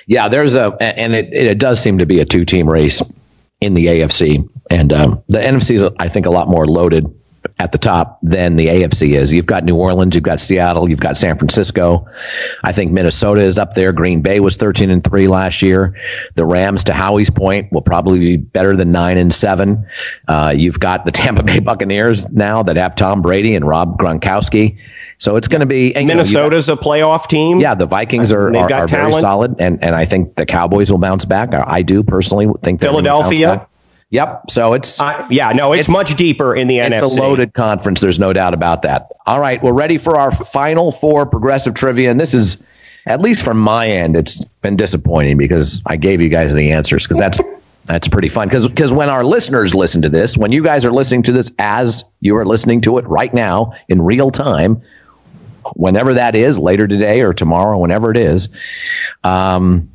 [0.08, 3.02] Yeah, there's a, and it, it does seem to be a two team race
[3.62, 4.48] in the AFC.
[4.70, 7.06] And um, the NFC is, I think, a lot more loaded
[7.60, 9.34] at the top than the AFC is.
[9.34, 12.08] You've got New Orleans, you've got Seattle, you've got San Francisco.
[12.64, 13.92] I think Minnesota is up there.
[13.92, 15.94] Green Bay was 13 and 3 last year.
[16.36, 19.86] The Rams, to Howie's point, will probably be better than 9 and 7.
[20.30, 24.78] Uh, you've got the Tampa Bay Buccaneers now that have Tom Brady and Rob Gronkowski.
[25.18, 27.60] So it's going to be and, Minnesota's know, got, a playoff team.
[27.60, 30.98] Yeah, the Vikings are, are, are very solid, and, and I think the Cowboys will
[30.98, 31.50] bounce back.
[31.54, 33.68] I do personally think Philadelphia.
[34.12, 34.50] Yep.
[34.50, 37.04] So it's uh, yeah, no, it's, it's, much deeper in the it's NFC.
[37.04, 38.02] It's a loaded conference.
[38.02, 39.12] There's no doubt about that.
[39.28, 42.64] All right, we're ready for our final four progressive trivia, and this is
[43.06, 47.04] at least from my end, it's been disappointing because I gave you guys the answers
[47.04, 47.40] because that's
[47.86, 50.92] that's pretty fun because because when our listeners listen to this, when you guys are
[50.92, 54.82] listening to this as you are listening to it right now in real time,
[55.76, 58.50] whenever that is, later today or tomorrow, whenever it is,
[59.24, 59.90] um,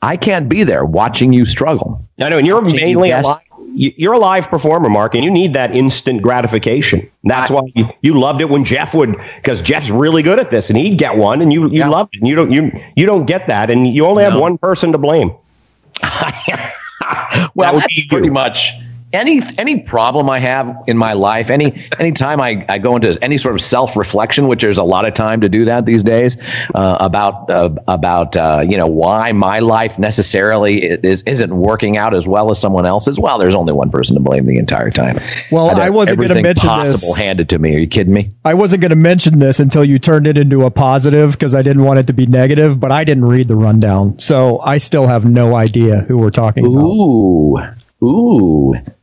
[0.00, 2.06] I can't be there watching you struggle.
[2.20, 3.47] I know, and you're mainly you alive
[3.78, 7.08] you're a live performer, Mark, and you need that instant gratification.
[7.22, 10.68] That's why you, you loved it when Jeff would, because Jeff's really good at this,
[10.68, 11.88] and he'd get one, and you you yeah.
[11.88, 12.20] loved it.
[12.20, 14.30] And you don't you you don't get that, and you only no.
[14.30, 15.32] have one person to blame.
[17.54, 18.72] well, that's pretty much
[19.12, 23.18] any any problem I have in my life, any any time I, I go into
[23.22, 26.02] any sort of self reflection, which there's a lot of time to do that these
[26.02, 26.36] days,
[26.74, 32.14] uh, about uh, about uh, you know why my life necessarily is isn't working out
[32.14, 33.18] as well as someone else's.
[33.18, 35.20] Well, there's only one person to blame the entire time.
[35.50, 37.16] Well, I, I wasn't going to mention possible this.
[37.16, 37.76] handed to me.
[37.76, 38.32] Are you kidding me?
[38.44, 41.62] I wasn't going to mention this until you turned it into a positive because I
[41.62, 42.78] didn't want it to be negative.
[42.78, 46.66] But I didn't read the rundown, so I still have no idea who we're talking
[46.66, 46.72] Ooh.
[46.78, 46.86] about.
[46.86, 47.87] Ooh,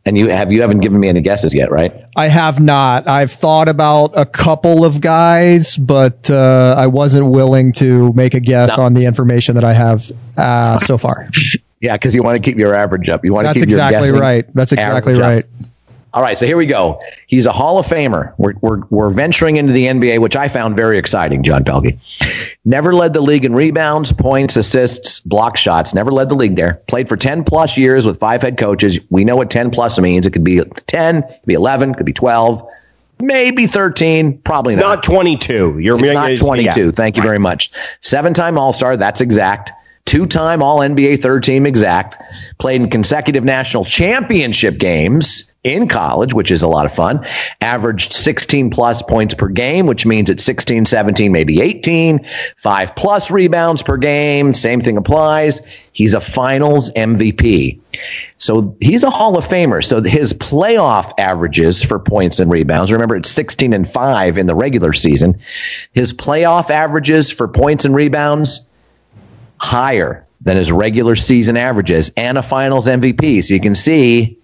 [0.05, 2.05] and you have you haven't given me any guesses yet, right?
[2.15, 3.07] I have not.
[3.07, 8.39] I've thought about a couple of guys, but uh, I wasn't willing to make a
[8.39, 8.83] guess no.
[8.83, 11.29] on the information that I have uh, so far.
[11.81, 13.25] yeah, because you want to keep your average up.
[13.25, 14.45] You want That's to keep exactly right.
[14.53, 15.43] That's exactly right.
[15.43, 15.69] Up.
[16.15, 17.01] All right, so here we go.
[17.27, 18.33] He's a Hall of Famer.
[18.37, 21.99] We're, we're, we're venturing into the NBA, which I found very exciting, John Pelkey.
[22.63, 25.93] Never led the league in rebounds, points, assists, block shots.
[25.93, 26.75] Never led the league there.
[26.87, 28.97] Played for 10 plus years with five head coaches.
[29.09, 30.25] We know what 10 plus means.
[30.25, 32.65] It could be 10, it could be 11, it could be 12,
[33.19, 34.81] maybe 13, probably not.
[34.81, 35.79] Not 22.
[35.79, 36.85] You're it's not 22.
[36.85, 36.91] Yeah.
[36.91, 37.71] Thank you very much.
[37.99, 39.73] Seven time All Star, that's exact
[40.05, 42.21] two time All NBA third team exact,
[42.59, 47.25] played in consecutive national championship games in college, which is a lot of fun,
[47.59, 52.23] averaged 16 plus points per game, which means it's 16, 17, maybe 18,
[52.55, 54.53] five plus rebounds per game.
[54.53, 55.61] Same thing applies.
[55.91, 57.79] He's a finals MVP.
[58.37, 59.83] So he's a Hall of Famer.
[59.83, 64.55] So his playoff averages for points and rebounds, remember it's 16 and 5 in the
[64.55, 65.39] regular season.
[65.93, 68.67] His playoff averages for points and rebounds
[69.57, 73.43] higher than his regular season averages and a finals MVP.
[73.43, 74.37] So you can see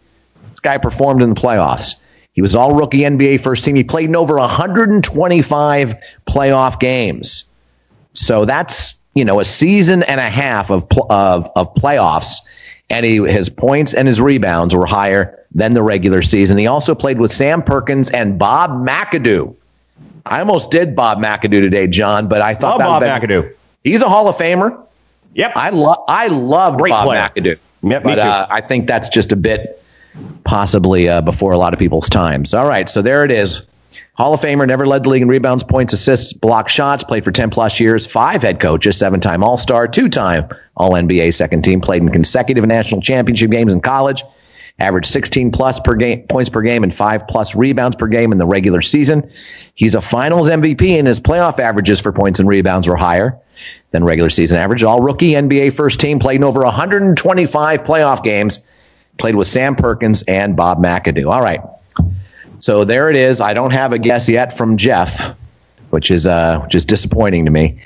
[0.50, 2.02] this guy performed in the playoffs.
[2.34, 3.76] He was all rookie NBA first team.
[3.76, 5.96] He played in over 125
[6.28, 7.50] playoff games.
[8.14, 12.36] So that's, you know, a season and a half of, of, of playoffs.
[12.90, 16.58] And he, his points and his rebounds were higher than the regular season.
[16.58, 19.56] He also played with Sam Perkins and Bob McAdoo.
[20.26, 23.54] I almost did Bob McAdoo today, John, but I thought Bob McAdoo.
[23.84, 24.86] He's a Hall of Famer.
[25.34, 25.54] Yep.
[25.56, 27.30] I love I love Bob player.
[27.36, 27.58] McAdoo.
[27.84, 29.82] Yep, but uh, I think that's just a bit
[30.44, 32.54] possibly uh, before a lot of people's times.
[32.54, 33.64] All right, so there it is.
[34.16, 37.32] Hall of Famer, never led the league in rebounds, points, assists, block shots, played for
[37.32, 41.64] 10 plus years, five head coaches, seven time All Star, two time All NBA second
[41.64, 44.24] team, played in consecutive national championship games in college,
[44.80, 48.38] averaged 16 plus per game, points per game and five plus rebounds per game in
[48.38, 49.28] the regular season.
[49.76, 53.40] He's a finals MVP and his playoff averages for points and rebounds were higher
[53.92, 54.84] than regular season average.
[54.84, 58.66] All rookie NBA first team, played in over 125 playoff games,
[59.18, 61.32] played with Sam Perkins and Bob McAdoo.
[61.32, 61.62] All right.
[62.60, 63.42] So there it is.
[63.42, 65.36] I don't have a guess yet from Jeff,
[65.90, 67.82] which is uh, which is disappointing to me.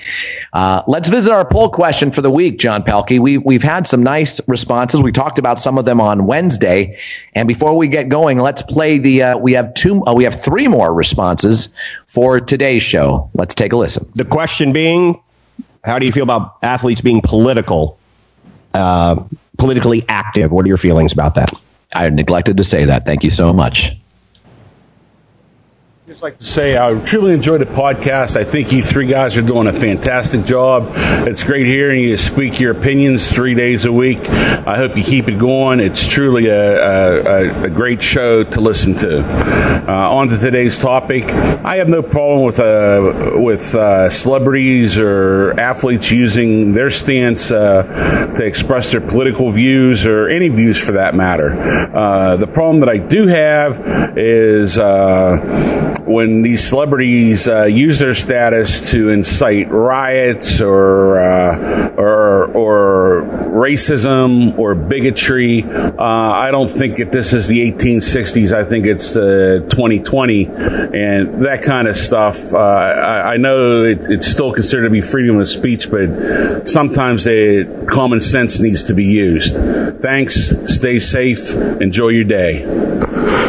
[0.52, 3.18] Uh, let's visit our poll question for the week, John Pelkey.
[3.18, 5.02] We we've had some nice responses.
[5.02, 6.98] We talked about some of them on Wednesday,
[7.34, 9.22] and before we get going, let's play the.
[9.22, 10.04] Uh, we have two.
[10.04, 11.70] Uh, we have three more responses
[12.06, 13.30] for today's show.
[13.32, 14.06] Let's take a listen.
[14.14, 15.18] The question being,
[15.86, 17.98] how do you feel about athletes being political,
[18.74, 19.22] uh,
[19.58, 20.52] politically active?
[20.52, 21.52] What are your feelings about that?
[21.94, 23.06] I neglected to say that.
[23.06, 23.96] Thank you so much
[26.16, 28.36] just like to say I truly enjoyed the podcast.
[28.36, 30.88] I think you three guys are doing a fantastic job.
[31.28, 34.26] It's great hearing you speak your opinions three days a week.
[34.30, 35.78] I hope you keep it going.
[35.78, 39.18] It's truly a, a, a great show to listen to.
[39.86, 41.24] Uh, on to today's topic.
[41.24, 48.32] I have no problem with uh, with uh, celebrities or athletes using their stance uh,
[48.38, 51.52] to express their political views or any views for that matter.
[51.94, 58.14] Uh, the problem that I do have is uh, when these celebrities uh, use their
[58.14, 66.96] status to incite riots or uh, or, or racism or bigotry, uh, I don't think
[66.96, 68.52] that this is the 1860s.
[68.52, 72.52] I think it's 2020, and that kind of stuff.
[72.52, 77.26] Uh, I, I, know it, it's still considered to be freedom of speech, but sometimes
[77.26, 79.56] it, common sense needs to be used.
[80.00, 80.52] Thanks.
[80.72, 81.52] Stay safe.
[81.80, 83.45] Enjoy your day.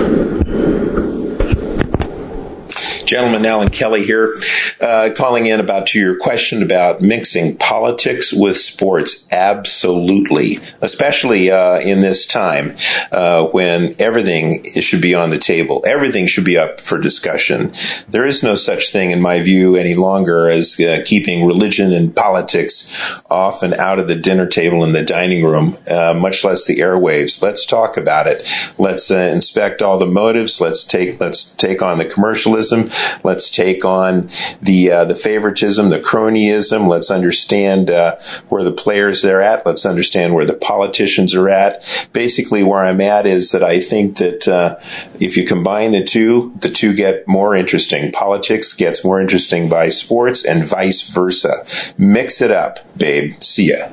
[3.07, 4.39] Gentleman Alan Kelly here,
[4.79, 9.27] uh, calling in about to your question about mixing politics with sports.
[9.31, 12.75] Absolutely, especially uh, in this time
[13.11, 15.83] uh, when everything should be on the table.
[15.87, 17.73] Everything should be up for discussion.
[18.09, 22.15] There is no such thing, in my view, any longer as uh, keeping religion and
[22.15, 26.65] politics off and out of the dinner table in the dining room, uh, much less
[26.65, 27.41] the airwaves.
[27.41, 28.47] Let's talk about it.
[28.77, 30.61] Let's uh, inspect all the motives.
[30.61, 32.89] Let's take let's take on the commercialism.
[33.23, 34.29] Let's take on
[34.67, 36.87] the uh, the favoritism, the cronyism.
[36.87, 38.17] Let's understand uh,
[38.49, 39.65] where the players are at.
[39.65, 41.83] Let's understand where the politicians are at.
[42.13, 44.77] Basically, where I'm at is that I think that uh,
[45.19, 48.11] if you combine the two, the two get more interesting.
[48.11, 51.65] Politics gets more interesting by sports, and vice versa.
[51.97, 53.41] Mix it up, babe.
[53.41, 53.87] See ya.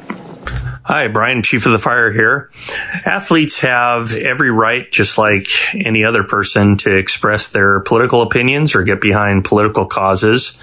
[0.86, 2.50] Hi, Brian, Chief of the Fire here.
[3.06, 8.82] Athletes have every right, just like any other person, to express their political opinions or
[8.82, 10.58] get behind political causes.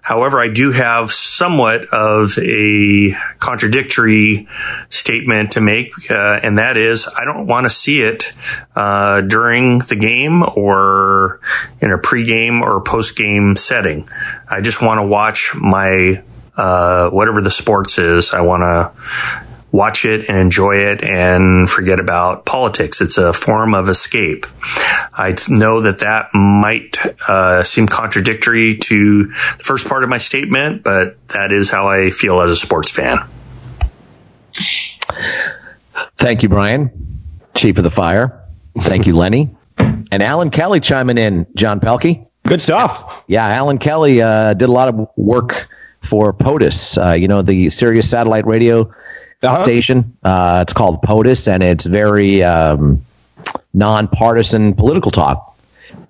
[0.00, 4.48] However, I do have somewhat of a contradictory
[4.88, 8.32] statement to make, uh, and that is I don't want to see it
[8.74, 11.40] uh, during the game or
[11.82, 14.08] in a pregame or postgame setting.
[14.48, 16.22] I just want to watch my
[16.56, 18.32] uh, whatever the sports is.
[18.32, 23.00] I want to watch it and enjoy it and forget about politics.
[23.00, 24.46] It's a form of escape.
[25.12, 26.96] I know that that might
[27.28, 32.10] uh, seem contradictory to the first part of my statement, but that is how I
[32.10, 33.18] feel as a sports fan.
[36.14, 37.20] Thank you, Brian,
[37.56, 38.44] Chief of the Fire.
[38.78, 39.56] Thank you, Lenny.
[39.76, 42.28] And Alan Kelly chiming in, John Pelkey.
[42.46, 43.24] Good stuff.
[43.26, 45.68] Yeah, Alan Kelly uh, did a lot of work
[46.04, 48.82] for POTUS, uh, you know, the Sirius satellite radio
[49.42, 49.62] uh-huh.
[49.62, 50.16] station.
[50.22, 53.04] Uh, it's called POTUS, and it's very um,
[53.72, 55.50] nonpartisan political talk.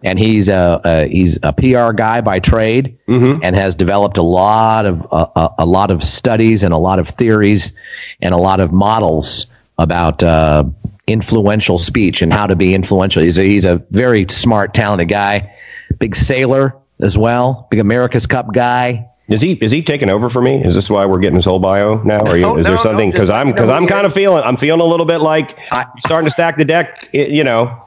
[0.02, 3.42] And he's a, a, he's a PR guy by trade, mm-hmm.
[3.42, 7.08] and has developed a lot of uh, a lot of studies and a lot of
[7.08, 7.72] theories
[8.20, 9.46] and a lot of models
[9.78, 10.64] about uh,
[11.06, 13.22] influential speech and how to be influential.
[13.22, 15.54] He's a, he's a very smart, talented guy,
[15.98, 19.08] big sailor as well, big America's Cup guy.
[19.28, 20.62] Is he is he taking over for me?
[20.62, 22.20] Is this why we're getting his whole bio now?
[22.20, 23.10] Or you, is there something?
[23.10, 25.86] Because no, I'm because I'm kind of feeling I'm feeling a little bit like I,
[25.98, 27.08] starting to stack the deck.
[27.12, 27.82] You know,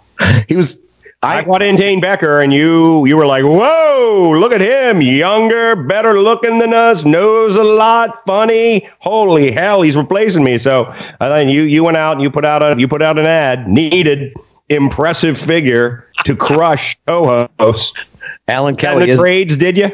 [0.48, 0.80] he was.
[1.24, 5.02] I, I brought in Dane Becker, and you you were like, "Whoa, look at him!
[5.02, 8.88] Younger, better looking than us, knows a lot, funny.
[9.00, 12.46] Holy hell, he's replacing me." So I thought you you went out and you put
[12.46, 14.34] out a you put out an ad needed
[14.70, 17.98] impressive figure to crush co-host.
[18.48, 19.92] Alan Kelly the is, trades, did you?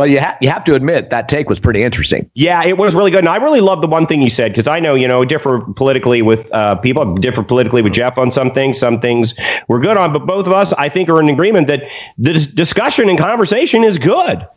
[0.00, 2.30] Well, you, ha- you have to admit that take was pretty interesting.
[2.32, 3.18] Yeah, it was really good.
[3.18, 5.60] And I really love the one thing you said because I know, you know, differ
[5.76, 8.78] politically with uh, people, differ politically with Jeff on some things.
[8.78, 9.34] Some things
[9.68, 11.82] we're good on, but both of us, I think, are in agreement that
[12.16, 14.48] the discussion and conversation is good.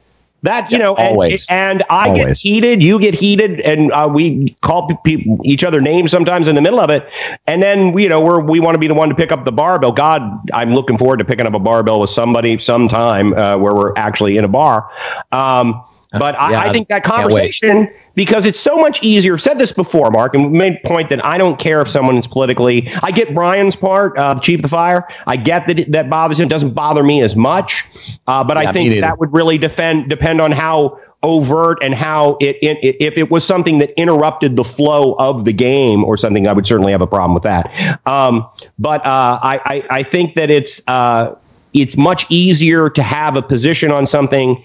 [0.44, 1.46] That you know, always.
[1.48, 2.41] And, and I always.
[2.44, 6.56] get heated, you get heated, and uh, we call pe- each other names sometimes in
[6.56, 7.08] the middle of it.
[7.48, 9.54] And then you know, we're we want to be the one to pick up the
[9.54, 9.94] barbell.
[9.94, 10.22] God,
[10.54, 14.36] I'm looking forward to picking up a barbell with somebody sometime uh, where we're actually
[14.36, 14.89] in a bar.
[15.32, 15.82] Um,
[16.12, 19.34] but I, yeah, I, think that conversation, because it's so much easier.
[19.34, 22.18] I've said this before, Mark, and we made point that I don't care if someone
[22.18, 22.89] is politically.
[23.01, 25.07] I get Brian's part, uh, chief of the fire.
[25.26, 26.45] I get that it, that bothers him.
[26.45, 27.86] It doesn't bother me as much.
[28.28, 32.38] Uh, but yeah, I think that would really defend depend on how overt and how
[32.41, 36.47] it, it, if it was something that interrupted the flow of the game or something,
[36.47, 37.99] I would certainly have a problem with that.
[38.05, 38.47] Um,
[38.78, 41.36] but uh, I, I, I think that it's uh,
[41.74, 44.64] it's much easier to have a position on something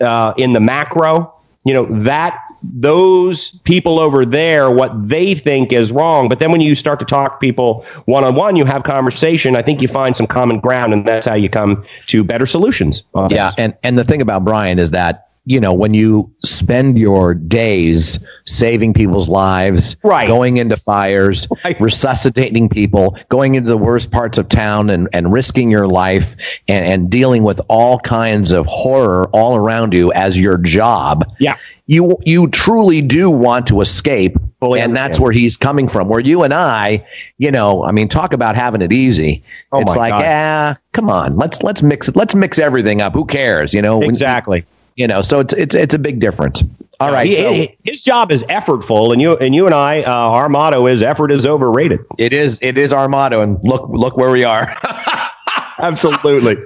[0.00, 5.90] uh, in the macro, you know, that those people over there, what they think is
[5.90, 6.28] wrong.
[6.28, 9.56] But then when you start to talk people one on one, you have conversation.
[9.56, 13.02] I think you find some common ground, and that's how you come to better solutions.
[13.30, 17.34] Yeah, and and the thing about Brian is that you know, when you spend your
[17.34, 20.28] days saving people's lives, right.
[20.28, 21.80] going into fires, right.
[21.80, 26.36] resuscitating people, going into the worst parts of town and, and risking your life
[26.68, 31.24] and, and dealing with all kinds of horror all around you as your job.
[31.40, 31.56] Yeah.
[31.86, 34.36] You, you truly do want to escape.
[34.60, 34.96] Fully and understand.
[34.96, 36.08] that's where he's coming from.
[36.08, 37.04] Where you and I,
[37.38, 39.42] you know, I mean, talk about having it easy.
[39.72, 40.20] Oh it's like, God.
[40.20, 42.14] yeah, come on, let's let's mix it.
[42.14, 43.12] Let's mix everything up.
[43.12, 43.74] Who cares?
[43.74, 44.60] You know, exactly.
[44.60, 44.66] When,
[44.96, 46.62] you know, so it's it's it's a big difference.
[47.00, 50.02] All right, he, so, he, his job is effortful, and you and you and I,
[50.02, 52.00] uh, our motto is effort is overrated.
[52.18, 54.76] It is it is our motto, and look look where we are.
[55.78, 56.56] Absolutely.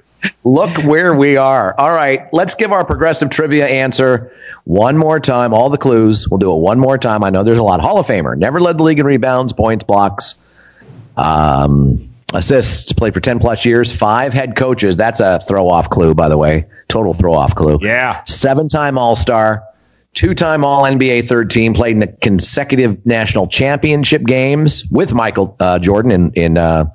[0.44, 1.74] Look where we are.
[1.78, 4.32] All right, let's give our progressive trivia answer
[4.64, 5.54] one more time.
[5.54, 6.28] All the clues.
[6.28, 7.22] We'll do it one more time.
[7.22, 7.80] I know there's a lot.
[7.80, 10.34] Hall of Famer, never led the league in rebounds, points, blocks.
[11.16, 14.96] Um, assists, played for 10 plus years, five head coaches.
[14.96, 16.66] That's a throw off clue, by the way.
[16.88, 17.78] Total throw off clue.
[17.80, 18.22] Yeah.
[18.24, 19.64] Seven time All Star,
[20.14, 25.78] two time All NBA third team, played in consecutive national championship games with Michael uh,
[25.78, 26.86] Jordan in, in, uh,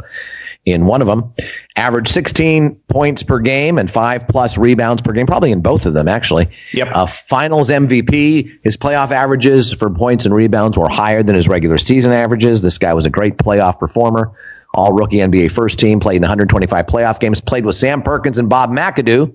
[0.66, 1.34] in one of them.
[1.78, 5.94] Averaged 16 points per game and five plus rebounds per game, probably in both of
[5.94, 6.50] them, actually.
[6.74, 6.90] Yep.
[6.94, 8.60] Uh, finals MVP.
[8.62, 12.62] His playoff averages for points and rebounds were higher than his regular season averages.
[12.62, 14.34] This guy was a great playoff performer
[14.74, 18.50] all rookie NBA first team, played in 125 playoff games, played with Sam Perkins and
[18.50, 19.34] Bob McAdoo.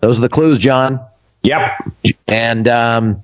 [0.00, 1.00] Those are the clues, John.
[1.42, 1.70] Yep.
[2.26, 3.22] And um,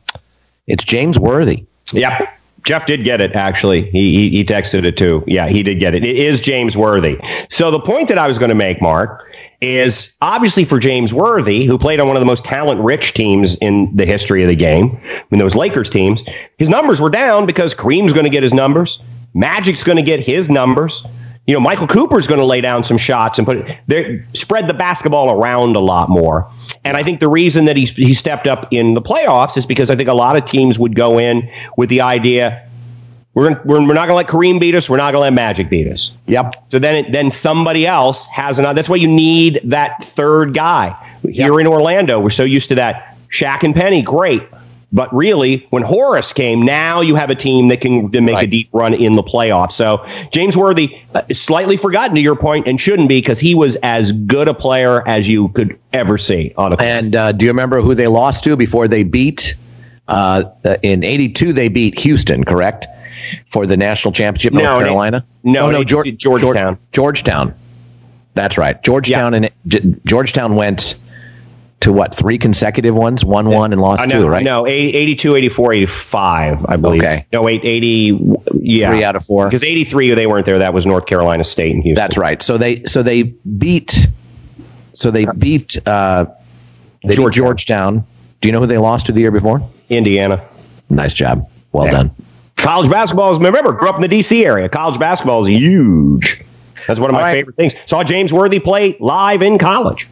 [0.67, 1.65] it's James Worthy.
[1.93, 2.31] Yep.
[2.65, 3.91] Jeff did get it, actually.
[3.91, 5.23] He, he, he texted it too.
[5.27, 6.03] Yeah, he did get it.
[6.03, 7.19] It is James Worthy.
[7.51, 11.65] So the point that I was going to make, Mark, is obviously for James Worthy,
[11.65, 14.57] who played on one of the most talent rich teams in the history of the
[14.57, 14.99] game,
[15.31, 16.23] in those Lakers teams,
[16.59, 19.03] his numbers were down because Kareem's going to get his numbers.
[19.35, 21.05] Magic's going to get his numbers.
[21.47, 23.59] You know, Michael Cooper's going to lay down some shots and put
[23.89, 26.51] it, spread the basketball around a lot more.
[26.85, 29.91] And I think the reason that he he stepped up in the playoffs is because
[29.91, 32.67] I think a lot of teams would go in with the idea
[33.35, 34.89] we're, we're, we're not going to let Kareem beat us.
[34.89, 36.17] We're not going to let Magic beat us.
[36.27, 36.55] Yep.
[36.71, 38.77] So then, it, then somebody else has another.
[38.77, 40.91] That's why you need that third guy.
[41.23, 41.61] Here Yep.
[41.61, 44.43] in Orlando, we're so used to that Shaq and Penny, great.
[44.95, 48.69] But really, when Horace came, now you have a team that can make a deep
[48.73, 49.73] run in the playoffs.
[49.73, 53.77] So James Worthy, uh, slightly forgotten to your point, and shouldn't be because he was
[53.83, 56.77] as good a player as you could ever see on a.
[56.81, 59.57] And uh, do you remember who they lost to before they beat?
[60.07, 62.87] Uh, uh, in '82, they beat Houston, correct,
[63.51, 64.53] for the national championship.
[64.53, 65.25] North No, in- Carolina.
[65.43, 66.79] no, oh, no, in Geor- 82, Georgetown.
[66.93, 67.53] Georgetown.
[68.35, 68.81] That's right.
[68.83, 70.95] Georgetown and G- Georgetown went
[71.85, 74.43] to what three consecutive ones, one one and lost no, two, right?
[74.43, 77.03] No, 82, 84, 85, I believe.
[77.03, 77.27] Okay.
[77.31, 78.19] No, wait, 80.
[78.61, 78.91] Yeah.
[78.91, 79.47] Three out of four.
[79.47, 80.61] Because 83, they weren't there.
[80.61, 82.03] That was North Carolina State and Houston.
[82.03, 82.43] That's right.
[82.43, 84.09] So they so they beat
[84.95, 86.27] so they beat uh,
[87.03, 87.45] they beat Georgetown.
[87.45, 88.07] Georgetown.
[88.41, 89.71] Do you know who they lost to the year before?
[89.91, 90.49] Indiana.
[90.89, 91.51] Nice job.
[91.73, 91.93] Well Yeah.
[91.93, 92.11] done.
[92.57, 94.47] College basketball is, remember, grew up in the D.C.
[94.47, 94.71] area.
[94.71, 96.43] College basketball is huge.
[96.87, 97.33] That's one of my right.
[97.33, 97.75] favorite things.
[97.85, 100.09] Saw James Worthy play live in college.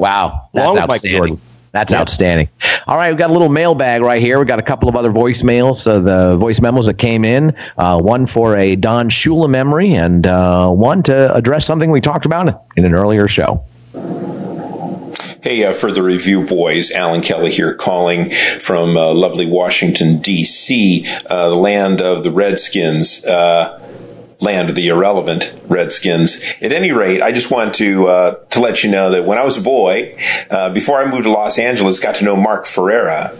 [0.00, 1.18] Wow, that's Along with Michael outstanding.
[1.18, 1.40] Jordan.
[1.72, 2.00] That's Yeah.
[2.00, 2.48] outstanding.
[2.88, 4.38] All right, we've got a little mailbag right here.
[4.38, 7.52] We've got a couple of other voicemails, so the voice memos that came in.
[7.76, 12.24] Uh, one for a Don Shula memory, and uh, one to address something we talked
[12.24, 13.62] about in an earlier show.
[15.42, 21.06] Hey, uh, for the review boys, Alan Kelly here calling from uh, lovely Washington, D.C.,
[21.26, 23.22] uh, the land of the Redskins.
[23.24, 23.78] Uh,
[24.40, 26.42] land the irrelevant Redskins.
[26.60, 29.44] At any rate, I just want to uh, to let you know that when I
[29.44, 30.16] was a boy,
[30.50, 33.36] uh, before I moved to Los Angeles, got to know Mark Ferreira,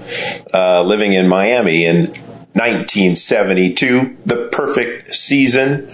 [0.52, 2.12] uh, living in Miami in
[2.52, 5.88] 1972, the perfect season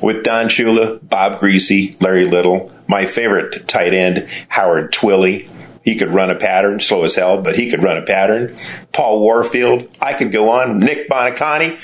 [0.00, 5.50] with Don Shula, Bob Griese, Larry Little, my favorite tight end, Howard Twilley.
[5.82, 8.56] He could run a pattern, slow as hell, but he could run a pattern.
[8.92, 9.88] Paul Warfield.
[10.00, 10.80] I could go on.
[10.80, 11.78] Nick Buoniconti.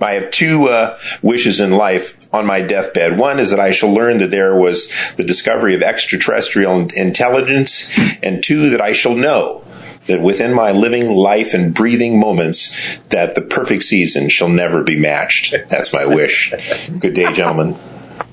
[0.00, 3.18] I have two uh, wishes in life on my deathbed.
[3.18, 7.90] One is that I shall learn that there was the discovery of extraterrestrial intelligence,
[8.22, 9.64] and two, that I shall know
[10.06, 12.74] that within my living life and breathing moments,
[13.10, 15.54] that the perfect season shall never be matched.
[15.68, 16.52] That's my wish.
[16.98, 17.76] Good day, gentlemen.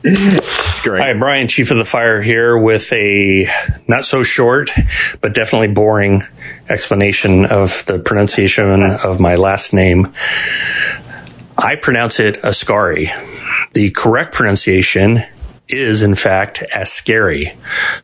[0.05, 3.47] Hi, Brian, Chief of the Fire here with a
[3.87, 4.71] not so short,
[5.19, 6.21] but definitely boring
[6.69, 10.13] explanation of the pronunciation of my last name.
[11.57, 13.09] I pronounce it Ascari.
[13.73, 15.23] The correct pronunciation
[15.67, 17.55] is in fact Ascari.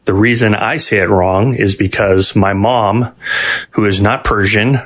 [0.06, 3.14] The reason I say it wrong is because my mom,
[3.72, 4.78] who is not Persian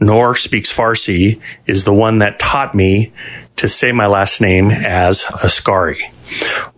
[0.00, 3.12] nor speaks Farsi, is the one that taught me
[3.56, 6.10] to say my last name as Ascari.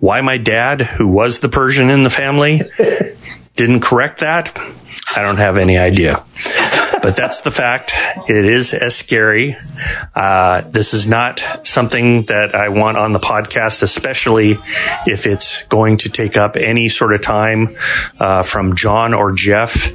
[0.01, 2.63] Why my dad, who was the Persian in the family,
[3.57, 4.59] didn't correct that,
[5.15, 6.25] I don't have any idea.
[7.05, 7.93] But that's the fact.
[8.31, 9.59] It is as scary.
[10.15, 14.57] Uh, this is not something that I want on the podcast, especially
[15.07, 17.77] if it's going to take up any sort of time
[18.19, 19.93] uh, from John or Jeff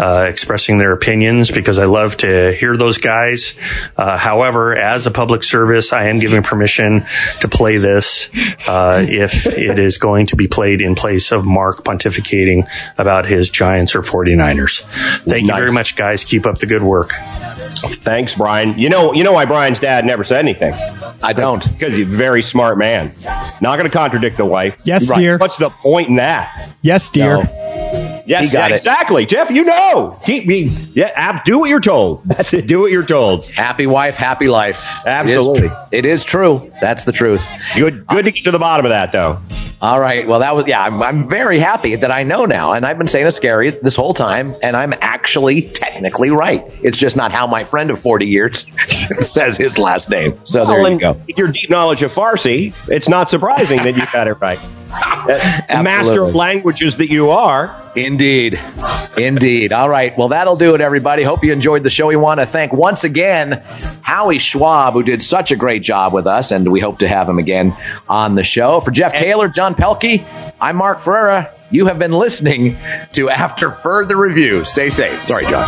[0.00, 3.54] uh, expressing their opinions, because I love to hear those guys.
[3.94, 7.04] Uh, however, as a public service, I am giving permission
[7.40, 8.30] to play this
[8.66, 13.50] uh, if it is going to be played in place of Mark pontificating about his
[13.50, 14.80] Giants or 49ers.
[15.24, 16.24] Thank you very much, guys.
[16.24, 17.12] Keep up the good work.
[17.12, 18.78] Thanks, Brian.
[18.78, 20.72] You know, you know why Brian's dad never said anything?
[21.22, 21.62] I don't.
[21.72, 23.14] Because he's a very smart man.
[23.60, 24.80] Not going to contradict the wife.
[24.84, 25.18] Yes, Right.
[25.18, 25.38] dear.
[25.38, 26.70] What's the point in that?
[26.82, 27.42] Yes, dear.
[27.44, 27.65] No.
[28.26, 28.78] Yes, He got yeah, it.
[28.78, 29.26] exactly.
[29.26, 30.16] Jeff, you know.
[30.24, 30.64] Keep me.
[30.94, 32.22] Yeah, ab- do what you're told.
[32.26, 32.66] That's it.
[32.66, 33.44] Do what you're told.
[33.48, 34.84] Happy wife, happy life.
[35.06, 35.68] Absolutely.
[35.68, 36.72] It is, tr- it is true.
[36.80, 37.48] That's the truth.
[37.76, 38.06] Good.
[38.06, 39.40] Good to get to the bottom of that, though.
[39.80, 40.26] All right.
[40.26, 42.72] Well, that was, yeah, I'm, I'm very happy that I know now.
[42.72, 44.54] And I've been saying it's scary this whole time.
[44.62, 46.64] And I'm actually technically right.
[46.82, 48.66] It's just not how my friend of 40 years
[49.20, 50.40] says his last name.
[50.44, 51.12] So there you go.
[51.26, 54.58] With your deep knowledge of Farsi, it's not surprising that you got it right.
[54.88, 57.74] Master of languages that you are.
[57.96, 58.60] Indeed.
[59.16, 59.72] Indeed.
[59.72, 60.16] All right.
[60.16, 61.22] Well, that'll do it, everybody.
[61.22, 62.06] Hope you enjoyed the show.
[62.08, 63.62] We want to thank once again
[64.02, 67.28] Howie Schwab, who did such a great job with us, and we hope to have
[67.28, 67.76] him again
[68.08, 68.80] on the show.
[68.80, 70.24] For Jeff Taylor, John Pelkey,
[70.60, 71.52] I'm Mark Ferreira.
[71.70, 72.76] You have been listening
[73.12, 74.64] to After Further Review.
[74.64, 75.24] Stay safe.
[75.24, 75.66] Sorry, John.